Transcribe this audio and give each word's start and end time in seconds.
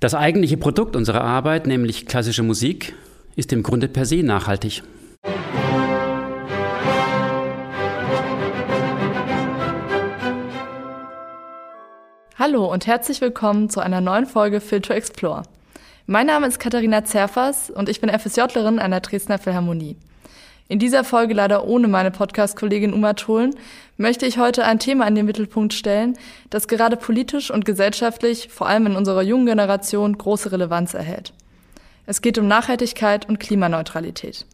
Das 0.00 0.14
eigentliche 0.14 0.56
Produkt 0.56 0.94
unserer 0.94 1.22
Arbeit, 1.22 1.66
nämlich 1.66 2.06
klassische 2.06 2.44
Musik, 2.44 2.94
ist 3.34 3.52
im 3.52 3.64
Grunde 3.64 3.88
per 3.88 4.06
se 4.06 4.22
nachhaltig. 4.22 4.84
Hallo 12.38 12.72
und 12.72 12.86
herzlich 12.86 13.20
willkommen 13.20 13.70
zu 13.70 13.80
einer 13.80 14.00
neuen 14.00 14.26
Folge 14.26 14.60
Film 14.60 14.82
to 14.82 14.92
Explore. 14.92 15.42
Mein 16.06 16.28
Name 16.28 16.46
ist 16.46 16.60
Katharina 16.60 17.04
Zerfers 17.04 17.68
und 17.68 17.88
ich 17.88 18.00
bin 18.00 18.08
FSJlerin 18.08 18.78
an 18.78 18.92
der 18.92 19.00
Dresdner 19.00 19.38
Philharmonie. 19.38 19.96
In 20.70 20.78
dieser 20.78 21.02
Folge 21.02 21.32
leider 21.32 21.64
ohne 21.64 21.88
meine 21.88 22.10
Podcast-Kollegin 22.10 22.92
Uma 22.92 23.14
Tholen 23.14 23.54
möchte 23.96 24.26
ich 24.26 24.36
heute 24.36 24.64
ein 24.64 24.78
Thema 24.78 25.06
in 25.08 25.14
den 25.14 25.24
Mittelpunkt 25.24 25.72
stellen, 25.72 26.18
das 26.50 26.68
gerade 26.68 26.98
politisch 26.98 27.50
und 27.50 27.64
gesellschaftlich, 27.64 28.48
vor 28.50 28.68
allem 28.68 28.84
in 28.84 28.96
unserer 28.96 29.22
jungen 29.22 29.46
Generation, 29.46 30.18
große 30.18 30.52
Relevanz 30.52 30.92
erhält. 30.92 31.32
Es 32.04 32.20
geht 32.20 32.36
um 32.36 32.46
Nachhaltigkeit 32.46 33.26
und 33.26 33.40
Klimaneutralität. 33.40 34.44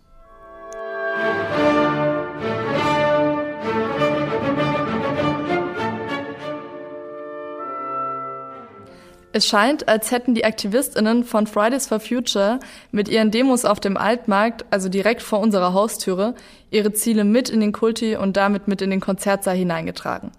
Es 9.37 9.49
scheint, 9.49 9.89
als 9.89 10.13
hätten 10.13 10.37
die 10.37 10.45
AktivistInnen 10.45 11.25
von 11.25 11.49
Fridays 11.49 11.89
for 11.89 11.99
Future 11.99 12.61
mit 12.93 13.09
ihren 13.09 13.33
Demos 13.33 13.65
auf 13.65 13.81
dem 13.81 13.97
Altmarkt, 13.97 14.65
also 14.71 14.89
direkt 14.89 15.23
vor 15.23 15.41
unserer 15.41 15.73
Haustüre, 15.73 16.37
ihre 16.71 16.93
Ziele 16.93 17.25
mit 17.25 17.49
in 17.51 17.59
den 17.59 17.73
Kulti 17.73 18.15
und 18.15 18.37
damit 18.37 18.69
mit 18.69 18.81
in 18.81 18.91
den 18.91 19.01
Konzertsaal 19.01 19.57
hineingetragen. 19.57 20.31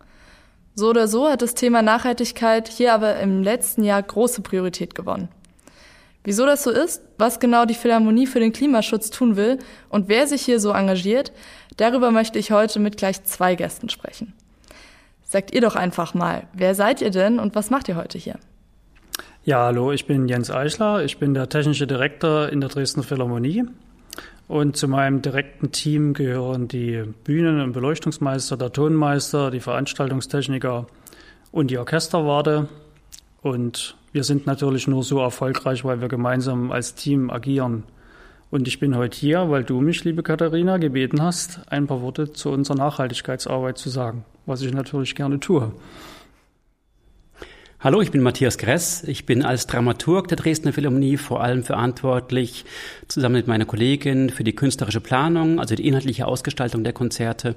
So 0.76 0.92
oder 0.92 1.10
so 1.10 1.28
hat 1.28 1.42
das 1.42 1.56
Thema 1.56 1.82
Nachhaltigkeit 1.82 2.70
hier 2.70 2.94
aber 2.94 3.20
im 3.20 3.44
letzten 3.44 3.84
Jahr 3.84 4.02
große 4.02 4.40
Priorität 4.44 4.96
gewonnen. 4.96 5.28
Wieso 6.24 6.46
das 6.46 6.64
so 6.64 6.72
ist, 6.72 7.02
was 7.18 7.42
genau 7.42 7.66
die 7.66 7.74
Philharmonie 7.74 8.28
für 8.28 8.40
den 8.40 8.54
Klimaschutz 8.54 9.10
tun 9.10 9.36
will 9.36 9.60
und 9.90 10.08
wer 10.08 10.26
sich 10.26 10.44
hier 10.44 10.62
so 10.62 10.72
engagiert, 10.72 11.34
darüber 11.76 12.12
möchte 12.12 12.40
ich 12.40 12.54
heute 12.54 12.80
mit 12.80 12.96
gleich 12.96 13.22
zwei 13.26 13.56
Gästen 13.56 13.90
sprechen. 13.90 14.32
Sagt 15.26 15.54
ihr 15.54 15.60
doch 15.60 15.76
einfach 15.76 16.14
mal, 16.14 16.48
wer 16.54 16.76
seid 16.76 17.02
ihr 17.02 17.12
denn 17.12 17.40
und 17.40 17.56
was 17.56 17.70
macht 17.70 17.90
ihr 17.90 17.98
heute 17.98 18.18
hier? 18.18 18.40
Ja, 19.48 19.66
hallo, 19.66 19.92
ich 19.92 20.08
bin 20.08 20.28
Jens 20.28 20.50
Eichler. 20.50 21.06
Ich 21.06 21.20
bin 21.20 21.36
der 21.36 21.48
technische 21.48 21.86
Direktor 21.86 22.50
in 22.50 22.62
der 22.62 22.70
Dresdner 22.72 23.04
Philharmonie. 23.04 23.66
Und 24.48 24.76
zu 24.76 24.88
meinem 24.88 25.22
direkten 25.22 25.72
Team 25.72 26.16
gehören 26.16 26.68
die 26.68 27.04
Bühnen- 27.24 27.62
und 27.62 27.72
Beleuchtungsmeister, 27.72 28.58
der 28.58 28.74
Tonmeister, 28.74 29.52
die 29.52 29.60
Veranstaltungstechniker 29.60 30.88
und 31.52 31.70
die 31.70 31.78
Orchesterwarte. 31.78 32.70
Und 33.44 33.96
wir 34.14 34.24
sind 34.24 34.48
natürlich 34.48 34.88
nur 34.88 35.04
so 35.04 35.20
erfolgreich, 35.20 35.86
weil 35.86 36.02
wir 36.02 36.08
gemeinsam 36.08 36.72
als 36.72 36.96
Team 36.96 37.30
agieren. 37.30 37.84
Und 38.50 38.68
ich 38.68 38.80
bin 38.80 38.98
heute 38.98 39.16
hier, 39.16 39.52
weil 39.52 39.64
du 39.64 39.80
mich, 39.80 40.04
liebe 40.04 40.24
Katharina, 40.24 40.78
gebeten 40.78 41.22
hast, 41.22 41.60
ein 41.70 41.86
paar 41.86 42.02
Worte 42.02 42.34
zu 42.34 42.50
unserer 42.50 42.78
Nachhaltigkeitsarbeit 42.78 43.78
zu 43.78 43.90
sagen, 43.90 44.26
was 44.48 44.64
ich 44.64 44.74
natürlich 44.74 45.14
gerne 45.14 45.40
tue. 45.40 45.72
Hallo, 47.82 48.02
ich 48.02 48.10
bin 48.10 48.22
Matthias 48.22 48.58
Gress. 48.58 49.04
Ich 49.04 49.26
bin 49.26 49.44
als 49.44 49.68
Dramaturg 49.68 50.30
der 50.30 50.38
Dresdner 50.38 50.72
Philharmonie 50.72 51.18
vor 51.18 51.44
allem 51.44 51.64
verantwortlich, 51.64 52.66
zusammen 53.10 53.36
mit 53.36 53.48
meiner 53.48 53.66
Kollegin, 53.66 54.30
für 54.30 54.46
die 54.46 54.56
künstlerische 54.56 55.02
Planung, 55.02 55.60
also 55.60 55.76
die 55.76 55.86
inhaltliche 55.86 56.26
Ausgestaltung 56.26 56.84
der 56.84 56.94
Konzerte. 56.94 57.56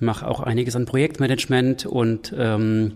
Mache 0.00 0.26
auch 0.26 0.40
einiges 0.40 0.74
an 0.76 0.86
Projektmanagement 0.86 1.84
und 1.84 2.34
ähm, 2.36 2.94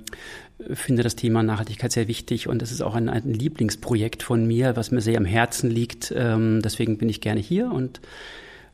finde 0.73 1.03
das 1.03 1.17
Thema 1.17 1.43
Nachhaltigkeit 1.43 1.93
sehr 1.93 2.09
wichtig 2.09 2.49
und 2.49 2.63
es 2.63 2.73
ist 2.73 2.81
auch 2.81 2.95
ein, 2.95 3.09
ein, 3.11 3.35
Lieblingsprojekt 3.35 4.23
von 4.23 4.47
mir, 4.47 4.75
was 4.75 4.91
mir 4.91 5.03
sehr 5.03 5.19
am 5.19 5.27
Herzen 5.27 5.71
liegt. 5.71 6.13
Ähm, 6.17 6.63
deswegen 6.63 6.97
bin 6.97 7.11
ich 7.11 7.21
gerne 7.21 7.41
hier 7.41 7.71
und 7.71 8.01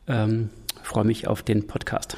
ähm, 0.07 0.49
freue 0.81 1.05
mich 1.05 1.27
auf 1.27 1.43
den 1.43 1.67
Podcast. 1.67 2.17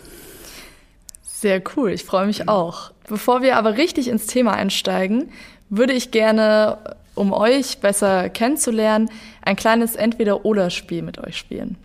Sehr 1.39 1.61
cool, 1.75 1.91
ich 1.91 2.03
freue 2.03 2.25
mich 2.25 2.49
auch. 2.49 2.89
Bevor 3.07 3.43
wir 3.43 3.57
aber 3.57 3.77
richtig 3.77 4.07
ins 4.07 4.25
Thema 4.25 4.53
einsteigen, 4.53 5.29
würde 5.69 5.93
ich 5.93 6.09
gerne, 6.09 6.79
um 7.13 7.31
euch 7.31 7.77
besser 7.77 8.29
kennenzulernen, 8.29 9.11
ein 9.43 9.55
kleines 9.55 9.95
Entweder-Oder-Spiel 9.95 11.03
mit 11.03 11.19
euch 11.19 11.37
spielen. 11.37 11.77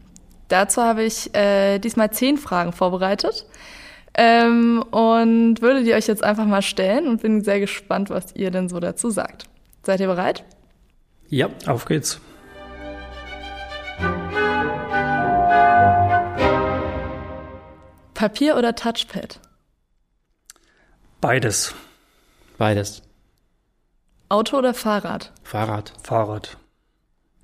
Dazu 0.49 0.81
habe 0.81 1.03
ich 1.03 1.35
äh, 1.35 1.79
diesmal 1.81 2.11
zehn 2.13 2.39
Fragen 2.39 2.73
vorbereitet 2.73 3.45
ähm, 4.15 4.83
und 4.91 5.61
würde 5.61 5.85
die 5.85 5.93
euch 5.93 6.07
jetzt 6.07 6.25
einfach 6.25 6.47
mal 6.47 6.63
stellen 6.63 7.07
und 7.07 7.21
bin 7.21 7.45
sehr 7.45 7.61
gespannt, 7.61 8.09
was 8.09 8.35
ihr 8.35 8.51
denn 8.51 8.71
so 8.71 8.81
dazu 8.81 9.11
sagt. 9.11 9.45
Seid 9.83 10.01
ihr 10.01 10.07
bereit? 10.07 10.45
Ja, 11.29 11.51
auf 11.67 11.85
geht's. 11.85 12.23
Papier 18.15 18.57
oder 18.57 18.75
Touchpad? 18.75 19.41
Beides. 21.21 21.75
Beides. 22.59 23.03
Auto 24.29 24.59
oder 24.59 24.75
Fahrrad? 24.75 25.33
Fahrrad. 25.43 25.93
Fahrrad. 26.03 26.57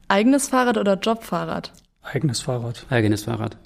Eigenes 0.08 0.48
Fahrrad 0.48 0.78
oder 0.78 0.94
Jobfahrrad? 0.94 1.72
Eigenes 2.02 2.40
Fahrrad. 2.40 2.86
Eigenes 2.90 3.24
Fahrrad. 3.24 3.56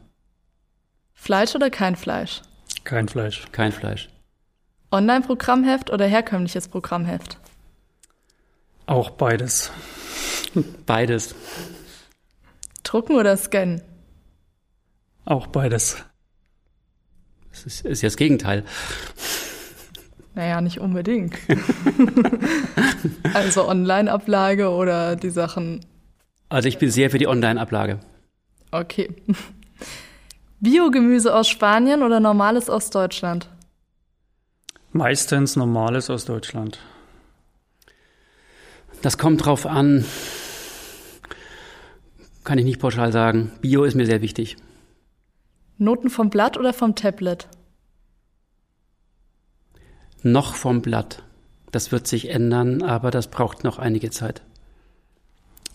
Fleisch 1.14 1.54
oder 1.54 1.70
kein 1.70 1.96
Fleisch? 1.96 2.42
Kein 2.84 3.08
Fleisch. 3.08 3.46
Kein 3.52 3.72
Fleisch. 3.72 4.08
Online-Programmheft 4.90 5.90
oder 5.90 6.06
herkömmliches 6.06 6.68
Programmheft? 6.68 7.38
Auch 8.86 9.10
beides. 9.10 9.70
Beides. 10.84 11.34
Drucken 12.82 13.16
oder 13.16 13.36
scannen? 13.36 13.82
Auch 15.24 15.46
beides. 15.46 15.96
Das 17.62 17.74
ist, 17.74 17.84
ist 17.84 18.02
ja 18.02 18.08
das 18.08 18.16
Gegenteil. 18.16 18.64
Naja, 20.34 20.60
nicht 20.60 20.80
unbedingt. 20.80 21.36
also 23.34 23.68
Online-Ablage 23.68 24.70
oder 24.70 25.14
die 25.14 25.30
Sachen. 25.30 25.84
Also 26.48 26.68
ich 26.68 26.78
bin 26.78 26.90
sehr 26.90 27.10
für 27.10 27.18
die 27.18 27.28
Online-Ablage. 27.28 28.00
Okay. 28.70 29.14
Biogemüse 30.60 31.34
aus 31.34 31.48
Spanien 31.48 32.02
oder 32.02 32.18
normales 32.18 32.70
aus 32.70 32.90
Deutschland? 32.90 33.48
Meistens 34.92 35.56
normales 35.56 36.10
aus 36.10 36.24
Deutschland. 36.24 36.78
Das 39.02 39.18
kommt 39.18 39.44
drauf 39.44 39.66
an. 39.66 40.04
Kann 42.44 42.58
ich 42.58 42.64
nicht 42.64 42.80
pauschal 42.80 43.12
sagen. 43.12 43.52
Bio 43.60 43.84
ist 43.84 43.94
mir 43.94 44.06
sehr 44.06 44.22
wichtig. 44.22 44.56
Noten 45.82 46.10
vom 46.10 46.30
Blatt 46.30 46.56
oder 46.56 46.72
vom 46.72 46.94
Tablet? 46.94 47.48
noch 50.22 50.54
vom 50.54 50.82
Blatt. 50.82 51.22
Das 51.70 51.92
wird 51.92 52.06
sich 52.06 52.30
ändern, 52.30 52.82
aber 52.82 53.10
das 53.10 53.28
braucht 53.28 53.64
noch 53.64 53.78
einige 53.78 54.10
Zeit. 54.10 54.42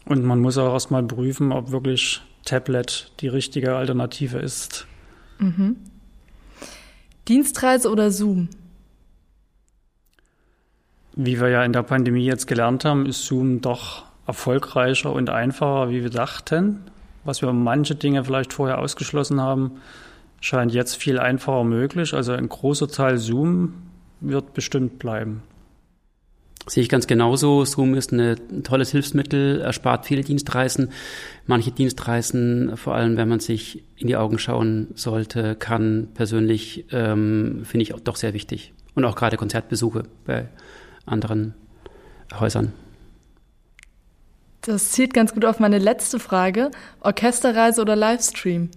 Und 0.06 0.24
man 0.24 0.40
muss 0.40 0.58
auch 0.58 0.74
erstmal 0.74 1.04
prüfen, 1.04 1.52
ob 1.52 1.72
wirklich 1.72 2.22
Tablet 2.46 3.12
die 3.20 3.28
richtige 3.28 3.76
Alternative 3.76 4.38
ist. 4.38 4.88
Mhm. 5.40 5.76
Dienstreise 7.28 7.90
oder 7.92 8.12
Zoom? 8.12 8.48
Wie 11.14 11.42
wir 11.42 11.50
ja 11.50 11.64
in 11.64 11.74
der 11.74 11.84
Pandemie 11.84 12.24
jetzt 12.24 12.48
gelernt 12.48 12.86
haben, 12.86 13.06
ist 13.06 13.26
Zoom 13.26 13.60
doch 13.60 14.06
erfolgreicher 14.28 15.12
und 15.12 15.30
einfacher, 15.30 15.90
wie 15.90 16.04
wir 16.04 16.10
dachten. 16.10 16.84
Was 17.28 17.42
wir 17.42 17.52
manche 17.52 17.94
Dinge 17.94 18.24
vielleicht 18.24 18.54
vorher 18.54 18.80
ausgeschlossen 18.80 19.42
haben, 19.42 19.82
scheint 20.40 20.74
jetzt 20.74 20.96
viel 20.96 21.20
einfacher 21.20 21.66
möglich. 21.66 22.14
Also 22.14 22.32
ein 22.32 22.48
großer 22.48 22.88
Teil 22.88 23.18
Zoom 23.18 23.74
wird 24.22 24.54
bestimmt 24.54 24.98
bleiben. 24.98 25.44
Sehe 26.68 26.84
ich 26.84 26.88
ganz 26.88 27.06
genauso. 27.06 27.66
Zoom 27.66 27.96
ist 27.96 28.14
ein 28.14 28.64
tolles 28.64 28.92
Hilfsmittel, 28.92 29.60
erspart 29.60 30.06
viele 30.06 30.22
Dienstreisen. 30.22 30.92
Manche 31.46 31.72
Dienstreisen, 31.72 32.78
vor 32.78 32.96
allem 32.96 33.18
wenn 33.18 33.28
man 33.28 33.42
sich 33.42 33.84
in 33.98 34.08
die 34.08 34.16
Augen 34.16 34.40
schauen 34.40 34.88
sollte, 34.96 35.56
kann 35.56 36.08
persönlich, 36.14 36.86
ähm, 36.92 37.64
finde 37.66 37.84
ich 37.84 37.94
auch 37.94 38.00
doch 38.00 38.16
sehr 38.16 38.34
wichtig. 38.34 38.72
Und 38.96 39.04
auch 39.04 39.18
gerade 39.18 39.36
Konzertbesuche 39.36 40.04
bei 40.26 40.48
anderen 41.06 41.56
Häusern. 42.40 42.72
Das 44.68 44.92
zielt 44.92 45.14
ganz 45.14 45.34
gut 45.34 45.46
auf 45.46 45.62
meine 45.62 45.78
letzte 45.78 46.20
Frage. 46.20 46.72
Orchesterreise 47.00 47.82
oder 47.82 47.96
Livestream? 47.96 48.70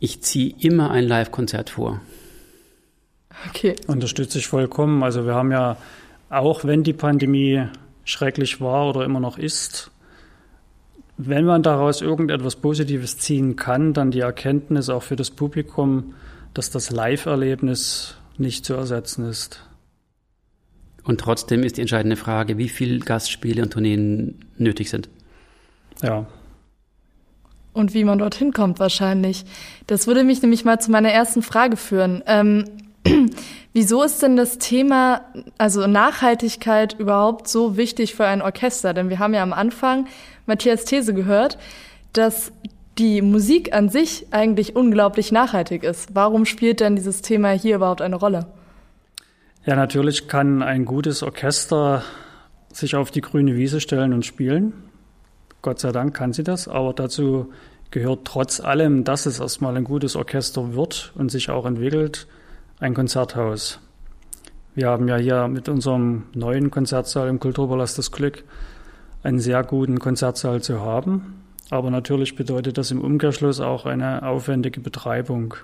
Ich 0.00 0.22
ziehe 0.22 0.52
immer 0.58 0.90
ein 0.90 1.04
Live-Konzert 1.04 1.70
vor. 1.70 2.00
Okay. 3.48 3.76
Unterstütze 3.86 4.38
ich 4.38 4.48
vollkommen. 4.48 5.04
Also 5.04 5.24
wir 5.24 5.34
haben 5.34 5.52
ja, 5.52 5.76
auch 6.30 6.64
wenn 6.64 6.82
die 6.82 6.92
Pandemie 6.92 7.68
schrecklich 8.04 8.60
war 8.60 8.88
oder 8.88 9.04
immer 9.04 9.20
noch 9.20 9.38
ist, 9.38 9.92
wenn 11.16 11.44
man 11.44 11.62
daraus 11.62 12.02
irgendetwas 12.02 12.56
Positives 12.56 13.18
ziehen 13.18 13.54
kann, 13.54 13.92
dann 13.92 14.10
die 14.10 14.20
Erkenntnis 14.20 14.88
auch 14.88 15.04
für 15.04 15.14
das 15.14 15.30
Publikum, 15.30 16.14
dass 16.54 16.70
das 16.70 16.90
Live-Erlebnis 16.90 18.16
nicht 18.36 18.64
zu 18.64 18.74
ersetzen 18.74 19.30
ist. 19.30 19.65
Und 21.06 21.20
trotzdem 21.20 21.62
ist 21.62 21.76
die 21.76 21.82
entscheidende 21.82 22.16
Frage, 22.16 22.58
wie 22.58 22.68
viel 22.68 23.00
Gastspiele 23.00 23.62
und 23.62 23.72
Tourneen 23.72 24.40
nötig 24.58 24.90
sind. 24.90 25.08
Ja. 26.02 26.26
Und 27.72 27.94
wie 27.94 28.04
man 28.04 28.18
dorthin 28.18 28.52
kommt 28.52 28.80
wahrscheinlich. 28.80 29.44
Das 29.86 30.06
würde 30.06 30.24
mich 30.24 30.42
nämlich 30.42 30.64
mal 30.64 30.80
zu 30.80 30.90
meiner 30.90 31.10
ersten 31.10 31.42
Frage 31.42 31.76
führen. 31.76 32.24
Ähm, 32.26 32.64
wieso 33.72 34.02
ist 34.02 34.20
denn 34.20 34.36
das 34.36 34.58
Thema, 34.58 35.20
also 35.58 35.86
Nachhaltigkeit 35.86 36.98
überhaupt 36.98 37.46
so 37.46 37.76
wichtig 37.76 38.16
für 38.16 38.26
ein 38.26 38.42
Orchester? 38.42 38.92
Denn 38.92 39.08
wir 39.08 39.20
haben 39.20 39.34
ja 39.34 39.44
am 39.44 39.52
Anfang 39.52 40.06
Matthias 40.46 40.84
These 40.86 41.14
gehört, 41.14 41.56
dass 42.14 42.50
die 42.98 43.22
Musik 43.22 43.74
an 43.74 43.90
sich 43.90 44.26
eigentlich 44.32 44.74
unglaublich 44.74 45.30
nachhaltig 45.30 45.84
ist. 45.84 46.14
Warum 46.14 46.46
spielt 46.46 46.80
denn 46.80 46.96
dieses 46.96 47.22
Thema 47.22 47.50
hier 47.50 47.76
überhaupt 47.76 48.00
eine 48.00 48.16
Rolle? 48.16 48.46
Ja, 49.66 49.74
natürlich 49.74 50.28
kann 50.28 50.62
ein 50.62 50.84
gutes 50.84 51.24
Orchester 51.24 52.04
sich 52.72 52.94
auf 52.94 53.10
die 53.10 53.20
grüne 53.20 53.56
Wiese 53.56 53.80
stellen 53.80 54.12
und 54.12 54.24
spielen. 54.24 54.72
Gott 55.60 55.80
sei 55.80 55.90
Dank 55.90 56.14
kann 56.14 56.32
sie 56.32 56.44
das, 56.44 56.68
aber 56.68 56.92
dazu 56.92 57.52
gehört 57.90 58.24
trotz 58.24 58.60
allem, 58.60 59.02
dass 59.02 59.26
es 59.26 59.40
erstmal 59.40 59.76
ein 59.76 59.82
gutes 59.82 60.14
Orchester 60.14 60.74
wird 60.74 61.12
und 61.16 61.32
sich 61.32 61.50
auch 61.50 61.66
entwickelt, 61.66 62.28
ein 62.78 62.94
Konzerthaus. 62.94 63.80
Wir 64.76 64.88
haben 64.88 65.08
ja 65.08 65.16
hier 65.16 65.48
mit 65.48 65.68
unserem 65.68 66.26
neuen 66.32 66.70
Konzertsaal 66.70 67.28
im 67.28 67.40
Kulturpalast 67.40 67.98
das 67.98 68.12
Glück, 68.12 68.44
einen 69.24 69.40
sehr 69.40 69.64
guten 69.64 69.98
Konzertsaal 69.98 70.62
zu 70.62 70.80
haben. 70.80 71.42
Aber 71.70 71.90
natürlich 71.90 72.36
bedeutet 72.36 72.78
das 72.78 72.92
im 72.92 73.00
Umkehrschluss 73.00 73.58
auch 73.58 73.84
eine 73.84 74.22
aufwendige 74.22 74.78
Betreibung. 74.80 75.54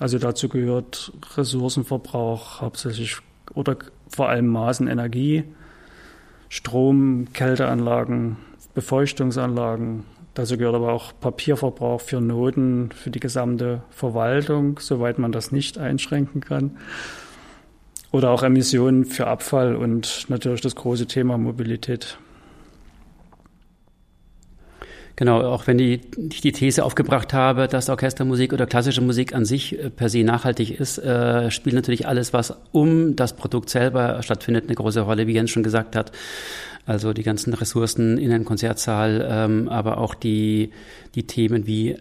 Also 0.00 0.18
dazu 0.18 0.48
gehört 0.48 1.12
Ressourcenverbrauch 1.36 2.62
hauptsächlich 2.62 3.20
oder 3.52 3.76
vor 4.08 4.28
allem 4.28 4.46
Maßen 4.46 4.88
Energie, 4.88 5.44
Strom, 6.48 7.26
Kälteanlagen, 7.32 8.36
Befeuchtungsanlagen. 8.74 10.04
Dazu 10.34 10.56
gehört 10.56 10.74
aber 10.74 10.92
auch 10.92 11.12
Papierverbrauch 11.20 12.00
für 12.00 12.20
Noten, 12.20 12.90
für 12.92 13.10
die 13.10 13.20
gesamte 13.20 13.82
Verwaltung, 13.90 14.78
soweit 14.80 15.18
man 15.18 15.32
das 15.32 15.52
nicht 15.52 15.78
einschränken 15.78 16.40
kann. 16.40 16.78
Oder 18.10 18.30
auch 18.30 18.42
Emissionen 18.42 19.04
für 19.04 19.26
Abfall 19.26 19.74
und 19.76 20.26
natürlich 20.28 20.60
das 20.60 20.76
große 20.76 21.06
Thema 21.06 21.38
Mobilität. 21.38 22.18
Genau, 25.16 25.42
auch 25.42 25.68
wenn 25.68 25.78
ich 25.78 26.00
die 26.10 26.50
These 26.50 26.84
aufgebracht 26.84 27.32
habe, 27.32 27.68
dass 27.68 27.88
Orchestermusik 27.88 28.52
oder 28.52 28.66
klassische 28.66 29.00
Musik 29.00 29.32
an 29.32 29.44
sich 29.44 29.78
äh, 29.78 29.90
per 29.90 30.08
se 30.08 30.24
nachhaltig 30.24 30.80
ist, 30.80 30.98
äh, 30.98 31.52
spielt 31.52 31.76
natürlich 31.76 32.08
alles, 32.08 32.32
was 32.32 32.56
um 32.72 33.14
das 33.14 33.36
Produkt 33.36 33.70
selber 33.70 34.22
stattfindet, 34.22 34.64
eine 34.66 34.74
große 34.74 35.00
Rolle, 35.00 35.28
wie 35.28 35.34
Jens 35.34 35.50
schon 35.50 35.62
gesagt 35.62 35.94
hat. 35.94 36.10
Also 36.84 37.12
die 37.12 37.22
ganzen 37.22 37.54
Ressourcen 37.54 38.18
in 38.18 38.30
den 38.30 38.44
Konzertsaal, 38.44 39.26
ähm, 39.30 39.68
aber 39.68 39.98
auch 39.98 40.14
die, 40.14 40.70
die 41.14 41.26
Themen 41.26 41.66
wie 41.66 41.96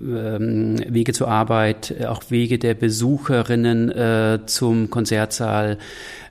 ähm, 0.00 0.76
Wege 0.88 1.12
zur 1.12 1.28
Arbeit, 1.28 1.94
äh, 2.00 2.06
auch 2.06 2.22
Wege 2.30 2.58
der 2.58 2.72
Besucherinnen 2.72 4.46
zum 4.46 4.88
Konzertsaal, 4.88 5.76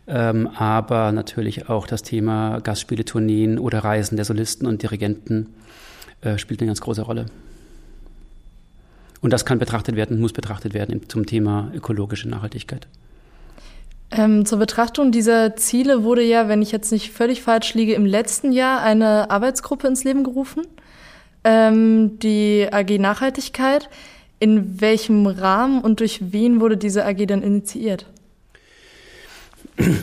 ähm, 0.08 0.48
aber 0.48 1.12
natürlich 1.12 1.70
auch 1.70 1.86
das 1.86 2.02
Thema 2.02 2.62
Gastspiele, 2.62 3.06
Tourneen 3.06 3.60
oder 3.60 3.84
Reisen 3.84 4.16
der 4.16 4.26
Solisten 4.26 4.66
und 4.66 4.82
Dirigenten 4.82 5.54
äh, 6.21 6.38
spielt 6.38 6.62
eine 6.62 6.68
ganz 6.68 6.81
große 6.81 7.01
Rolle. 7.01 7.25
Und 9.21 9.31
das 9.31 9.45
kann 9.45 9.60
betrachtet 9.60 9.95
werden, 9.95 10.19
muss 10.19 10.33
betrachtet 10.33 10.74
werden 10.74 11.01
zum 11.10 11.25
Thema 11.25 11.71
ökologische 11.74 12.30
Nachhaltigkeit. 12.30 12.88
Ähm, 14.12 14.45
zur 14.45 14.57
Betrachtung 14.60 15.12
dieser 15.12 15.56
Ziele 15.56 16.04
wurde 16.04 16.24
ja, 16.24 16.48
wenn 16.48 16.62
ich 16.62 16.71
jetzt 16.71 16.92
nicht 16.92 17.12
völlig 17.12 17.42
falsch 17.44 17.74
liege, 17.74 17.94
im 17.94 18.06
letzten 18.06 18.51
Jahr 18.51 18.81
eine 18.81 19.30
Arbeitsgruppe 19.30 19.88
ins 19.88 20.04
Leben 20.04 20.24
gerufen, 20.24 20.63
ähm, 21.44 22.18
die 22.19 22.68
AG 22.71 22.98
Nachhaltigkeit. 22.98 23.89
In 24.42 24.80
welchem 24.80 25.27
Rahmen 25.27 25.81
und 25.81 26.00
durch 26.00 26.31
wen 26.31 26.62
wurde 26.62 26.77
diese 26.77 27.06
AG 27.06 27.25
dann 27.27 27.44
initiiert? 27.44 28.06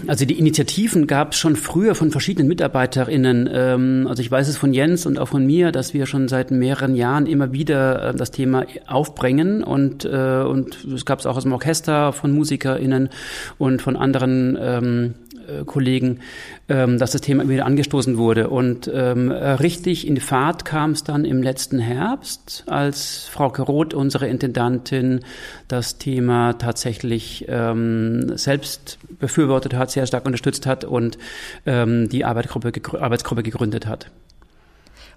Also 0.06 0.24
die 0.24 0.38
Initiativen 0.38 1.06
gab 1.06 1.32
es 1.32 1.38
schon 1.38 1.56
früher 1.56 1.94
von 1.94 2.10
verschiedenen 2.10 2.48
MitarbeiterInnen. 2.48 3.48
Ähm, 3.52 4.06
also 4.08 4.22
ich 4.22 4.30
weiß 4.30 4.48
es 4.48 4.56
von 4.56 4.72
Jens 4.72 5.06
und 5.06 5.18
auch 5.18 5.28
von 5.28 5.44
mir, 5.44 5.72
dass 5.72 5.94
wir 5.94 6.06
schon 6.06 6.28
seit 6.28 6.50
mehreren 6.50 6.94
Jahren 6.94 7.26
immer 7.26 7.52
wieder 7.52 8.10
äh, 8.10 8.14
das 8.14 8.30
Thema 8.30 8.66
aufbringen 8.86 9.62
und 9.62 10.04
äh, 10.04 10.42
und 10.42 10.84
es 10.84 11.04
gab 11.04 11.18
es 11.18 11.26
auch 11.26 11.36
aus 11.36 11.42
dem 11.42 11.52
Orchester 11.52 12.12
von 12.12 12.32
MusikerInnen 12.32 13.10
und 13.58 13.82
von 13.82 13.96
anderen 13.96 14.56
ähm, 14.60 15.14
äh, 15.14 15.25
Kollegen, 15.64 16.20
ähm, 16.68 16.98
dass 16.98 17.12
das 17.12 17.20
Thema 17.20 17.48
wieder 17.48 17.66
angestoßen 17.66 18.16
wurde. 18.16 18.50
Und 18.50 18.90
ähm, 18.92 19.30
richtig 19.30 20.06
in 20.06 20.20
Fahrt 20.20 20.64
kam 20.64 20.92
es 20.92 21.04
dann 21.04 21.24
im 21.24 21.42
letzten 21.42 21.78
Herbst, 21.78 22.64
als 22.66 23.28
Frau 23.30 23.48
Roth, 23.48 23.94
unsere 23.94 24.26
Intendantin, 24.28 25.20
das 25.68 25.98
Thema 25.98 26.54
tatsächlich 26.54 27.46
ähm, 27.48 28.36
selbst 28.36 28.98
befürwortet 29.18 29.74
hat, 29.74 29.90
sehr 29.90 30.06
stark 30.06 30.26
unterstützt 30.26 30.66
hat 30.66 30.84
und 30.84 31.18
ähm, 31.66 32.08
die 32.08 32.24
Arbeitsgruppe, 32.24 32.72
Arbeitsgruppe 33.00 33.42
gegründet 33.42 33.86
hat. 33.86 34.10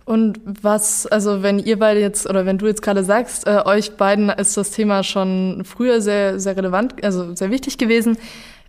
Und 0.09 0.39
was, 0.43 1.05
also 1.05 1.43
wenn 1.43 1.59
ihr 1.59 1.77
beide 1.77 1.99
jetzt 1.99 2.27
oder 2.27 2.43
wenn 2.47 2.57
du 2.57 2.65
jetzt 2.65 2.81
gerade 2.81 3.03
sagst, 3.03 3.45
äh, 3.45 3.61
euch 3.63 3.91
beiden 3.91 4.29
ist 4.29 4.57
das 4.57 4.71
Thema 4.71 5.03
schon 5.03 5.61
früher 5.65 6.01
sehr, 6.01 6.39
sehr 6.39 6.57
relevant, 6.57 7.03
also 7.03 7.35
sehr 7.35 7.51
wichtig 7.51 7.77
gewesen. 7.77 8.17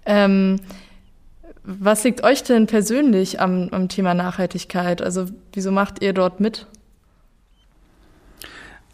Ähm, 0.04 0.56
was 1.64 2.04
liegt 2.04 2.24
euch 2.24 2.42
denn 2.42 2.66
persönlich 2.66 3.40
am, 3.40 3.68
am 3.70 3.88
Thema 3.88 4.14
Nachhaltigkeit? 4.14 5.02
Also 5.02 5.26
wieso 5.52 5.70
macht 5.70 6.02
ihr 6.02 6.12
dort 6.12 6.40
mit? 6.40 6.66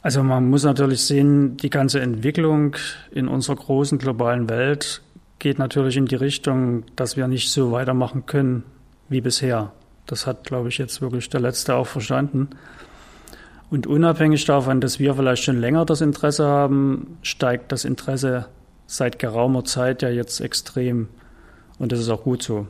Also 0.03 0.23
man 0.23 0.49
muss 0.49 0.63
natürlich 0.63 1.03
sehen, 1.03 1.57
die 1.57 1.71
ganze 1.71 2.01
Entwicklung 2.01 2.77
in 3.11 3.29
unserer 3.29 3.57
großen 3.57 3.99
globalen 3.99 4.49
Welt 4.49 5.03
geht 5.39 5.59
natürlich 5.59 5.97
in 5.97 6.07
die 6.07 6.15
Richtung, 6.15 6.85
dass 6.95 7.17
wir 7.17 7.27
nicht 7.29 7.51
so 7.51 7.73
weitermachen 7.73 8.27
können 8.27 8.63
wie 9.09 9.21
bisher. 9.21 9.73
Das 10.07 10.27
hat, 10.27 10.45
glaube 10.45 10.69
ich, 10.69 10.79
jetzt 10.79 11.03
wirklich 11.03 11.29
der 11.29 11.41
Letzte 11.41 11.75
auch 11.75 11.87
verstanden. 11.87 12.51
Und 13.71 13.87
unabhängig 13.87 14.45
davon, 14.45 14.81
dass 14.81 15.01
wir 15.01 15.15
vielleicht 15.15 15.43
schon 15.43 15.61
länger 15.61 15.85
das 15.85 16.01
Interesse 16.01 16.47
haben, 16.47 17.19
steigt 17.23 17.73
das 17.73 17.85
Interesse 17.85 18.47
seit 18.87 19.19
geraumer 19.19 19.65
Zeit 19.65 20.03
ja 20.03 20.09
jetzt 20.09 20.41
extrem. 20.41 21.09
Und 21.79 21.93
das 21.93 22.01
ist 22.01 22.09
auch 22.09 22.23
gut 22.23 22.43
so. 22.43 22.67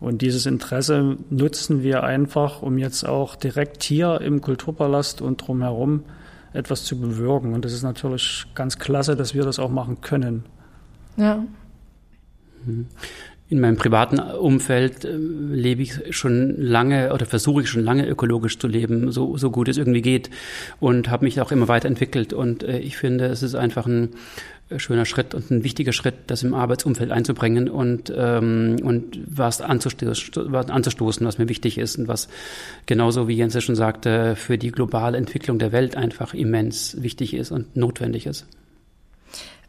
Und 0.00 0.22
dieses 0.22 0.46
Interesse 0.46 1.16
nutzen 1.28 1.82
wir 1.82 2.04
einfach, 2.04 2.62
um 2.62 2.78
jetzt 2.78 3.04
auch 3.04 3.34
direkt 3.34 3.82
hier 3.82 4.20
im 4.20 4.40
Kulturpalast 4.40 5.20
und 5.20 5.38
drumherum 5.38 6.04
etwas 6.52 6.84
zu 6.84 6.98
bewirken. 6.98 7.52
Und 7.52 7.64
das 7.64 7.72
ist 7.72 7.82
natürlich 7.82 8.46
ganz 8.54 8.78
klasse, 8.78 9.16
dass 9.16 9.34
wir 9.34 9.44
das 9.44 9.58
auch 9.58 9.70
machen 9.70 10.00
können. 10.00 10.44
Ja. 11.16 11.44
Mhm. 12.64 12.86
In 13.50 13.60
meinem 13.60 13.76
privaten 13.76 14.18
Umfeld 14.18 15.06
äh, 15.06 15.16
lebe 15.16 15.80
ich 15.80 16.14
schon 16.14 16.60
lange 16.60 17.14
oder 17.14 17.24
versuche 17.24 17.62
ich 17.62 17.70
schon 17.70 17.82
lange 17.82 18.06
ökologisch 18.06 18.58
zu 18.58 18.68
leben, 18.68 19.10
so, 19.10 19.38
so 19.38 19.50
gut 19.50 19.68
es 19.68 19.78
irgendwie 19.78 20.02
geht 20.02 20.28
und 20.80 21.08
habe 21.08 21.24
mich 21.24 21.40
auch 21.40 21.50
immer 21.50 21.66
weiterentwickelt. 21.66 22.34
Und 22.34 22.62
äh, 22.62 22.78
ich 22.78 22.98
finde, 22.98 23.24
es 23.26 23.42
ist 23.42 23.54
einfach 23.54 23.86
ein 23.86 24.10
schöner 24.76 25.06
Schritt 25.06 25.34
und 25.34 25.50
ein 25.50 25.64
wichtiger 25.64 25.92
Schritt, 25.92 26.14
das 26.26 26.42
im 26.42 26.52
Arbeitsumfeld 26.52 27.10
einzubringen 27.10 27.70
und, 27.70 28.12
ähm, 28.14 28.76
und 28.82 29.18
was, 29.26 29.60
anzustoßen, 29.60 30.52
was 30.52 30.68
anzustoßen, 30.68 31.26
was 31.26 31.38
mir 31.38 31.48
wichtig 31.48 31.78
ist 31.78 31.96
und 31.96 32.08
was 32.08 32.28
genauso 32.86 33.28
wie 33.28 33.34
Jens 33.34 33.54
ja 33.54 33.60
schon 33.60 33.76
sagte, 33.76 34.36
für 34.36 34.58
die 34.58 34.70
globale 34.70 35.16
Entwicklung 35.16 35.58
der 35.58 35.72
Welt 35.72 35.96
einfach 35.96 36.34
immens 36.34 37.00
wichtig 37.00 37.34
ist 37.34 37.50
und 37.50 37.76
notwendig 37.76 38.26
ist. 38.26 38.46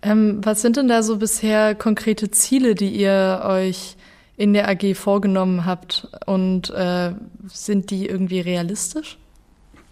Ähm, 0.01 0.39
was 0.43 0.61
sind 0.61 0.77
denn 0.77 0.87
da 0.87 1.03
so 1.03 1.17
bisher 1.17 1.75
konkrete 1.75 2.31
Ziele, 2.31 2.75
die 2.75 2.89
ihr 2.89 3.41
euch 3.43 3.95
in 4.37 4.53
der 4.53 4.69
AG 4.69 4.95
vorgenommen 4.95 5.65
habt 5.65 6.07
und 6.25 6.69
äh, 6.69 7.11
sind 7.47 7.89
die 7.89 8.05
irgendwie 8.05 8.39
realistisch? 8.39 9.17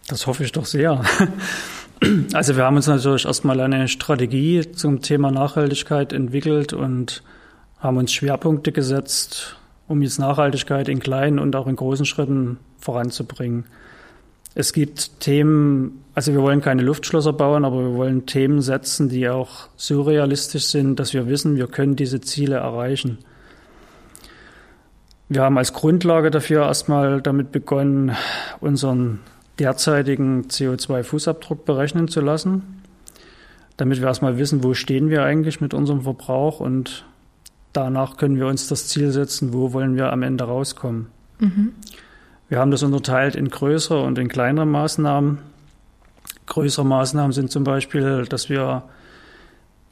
Das 0.07 0.25
hoffe 0.25 0.45
ich 0.45 0.53
doch 0.53 0.65
sehr. 0.65 1.03
Also 2.33 2.55
wir 2.55 2.63
haben 2.63 2.75
uns 2.75 2.87
natürlich 2.87 3.25
erstmal 3.25 3.59
eine 3.59 3.87
Strategie 3.87 4.71
zum 4.71 5.01
Thema 5.01 5.31
Nachhaltigkeit 5.31 6.13
entwickelt 6.13 6.73
und 6.73 7.23
haben 7.79 7.97
uns 7.97 8.13
Schwerpunkte 8.13 8.71
gesetzt, 8.71 9.57
um 9.87 10.01
jetzt 10.01 10.19
Nachhaltigkeit 10.19 10.89
in 10.89 10.99
kleinen 10.99 11.39
und 11.39 11.55
auch 11.55 11.67
in 11.67 11.75
großen 11.75 12.05
Schritten 12.05 12.57
voranzubringen. 12.79 13.65
Es 14.53 14.73
gibt 14.73 15.19
Themen, 15.19 16.03
also 16.15 16.33
wir 16.33 16.41
wollen 16.41 16.61
keine 16.61 16.81
Luftschlösser 16.81 17.33
bauen, 17.33 17.65
aber 17.65 17.79
wir 17.79 17.93
wollen 17.93 18.25
Themen 18.25 18.61
setzen, 18.61 19.09
die 19.09 19.29
auch 19.29 19.69
so 19.75 20.01
realistisch 20.01 20.65
sind, 20.65 20.99
dass 20.99 21.13
wir 21.13 21.27
wissen, 21.27 21.57
wir 21.57 21.67
können 21.67 21.95
diese 21.95 22.21
Ziele 22.21 22.55
erreichen. 22.55 23.19
Wir 25.29 25.41
haben 25.41 25.57
als 25.57 25.73
Grundlage 25.73 26.31
dafür 26.31 26.63
erstmal 26.63 27.21
damit 27.21 27.51
begonnen, 27.51 28.13
unseren 28.59 29.19
derzeitigen 29.59 30.45
CO2-Fußabdruck 30.47 31.65
berechnen 31.65 32.07
zu 32.07 32.21
lassen, 32.21 32.83
damit 33.77 33.99
wir 33.99 34.07
erstmal 34.07 34.37
wissen, 34.37 34.63
wo 34.63 34.73
stehen 34.73 35.09
wir 35.09 35.23
eigentlich 35.23 35.61
mit 35.61 35.73
unserem 35.73 36.01
Verbrauch 36.01 36.59
und 36.59 37.05
danach 37.73 38.17
können 38.17 38.37
wir 38.37 38.47
uns 38.47 38.67
das 38.67 38.87
Ziel 38.87 39.11
setzen, 39.11 39.53
wo 39.53 39.73
wollen 39.73 39.95
wir 39.95 40.11
am 40.11 40.23
Ende 40.23 40.45
rauskommen. 40.45 41.07
Mhm. 41.39 41.73
Wir 42.49 42.59
haben 42.59 42.71
das 42.71 42.83
unterteilt 42.83 43.35
in 43.35 43.49
größere 43.49 44.01
und 44.03 44.17
in 44.17 44.29
kleinere 44.29 44.65
Maßnahmen. 44.65 45.39
Größere 46.45 46.85
Maßnahmen 46.85 47.33
sind 47.33 47.51
zum 47.51 47.63
Beispiel, 47.65 48.25
dass 48.25 48.49
wir 48.49 48.83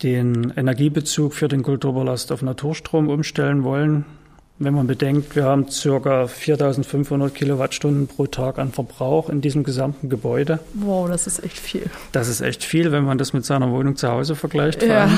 den 0.04 0.54
Energiebezug 0.56 1.34
für 1.34 1.48
den 1.48 1.64
Kulturballast 1.64 2.32
auf 2.32 2.42
Naturstrom 2.42 3.10
umstellen 3.10 3.64
wollen. 3.64 4.06
Wenn 4.58 4.74
man 4.74 4.88
bedenkt, 4.88 5.36
wir 5.36 5.44
haben 5.44 5.66
ca. 5.66 6.28
4500 6.28 7.36
Kilowattstunden 7.36 8.08
pro 8.08 8.26
Tag 8.26 8.58
an 8.58 8.72
Verbrauch 8.72 9.30
in 9.30 9.42
diesem 9.42 9.64
gesamten 9.64 10.08
Gebäude. 10.08 10.60
Wow, 10.74 11.10
das 11.10 11.28
ist 11.28 11.44
echt 11.44 11.60
viel. 11.60 11.90
Das 12.14 12.30
ist 12.30 12.40
echt 12.40 12.64
viel, 12.64 12.94
wenn 12.94 13.04
man 13.04 13.18
das 13.18 13.34
mit 13.34 13.44
seiner 13.44 13.70
Wohnung 13.72 13.98
zu 13.98 14.10
Hause 14.10 14.38
vergleicht. 14.38 14.82
Ja. 14.82 15.10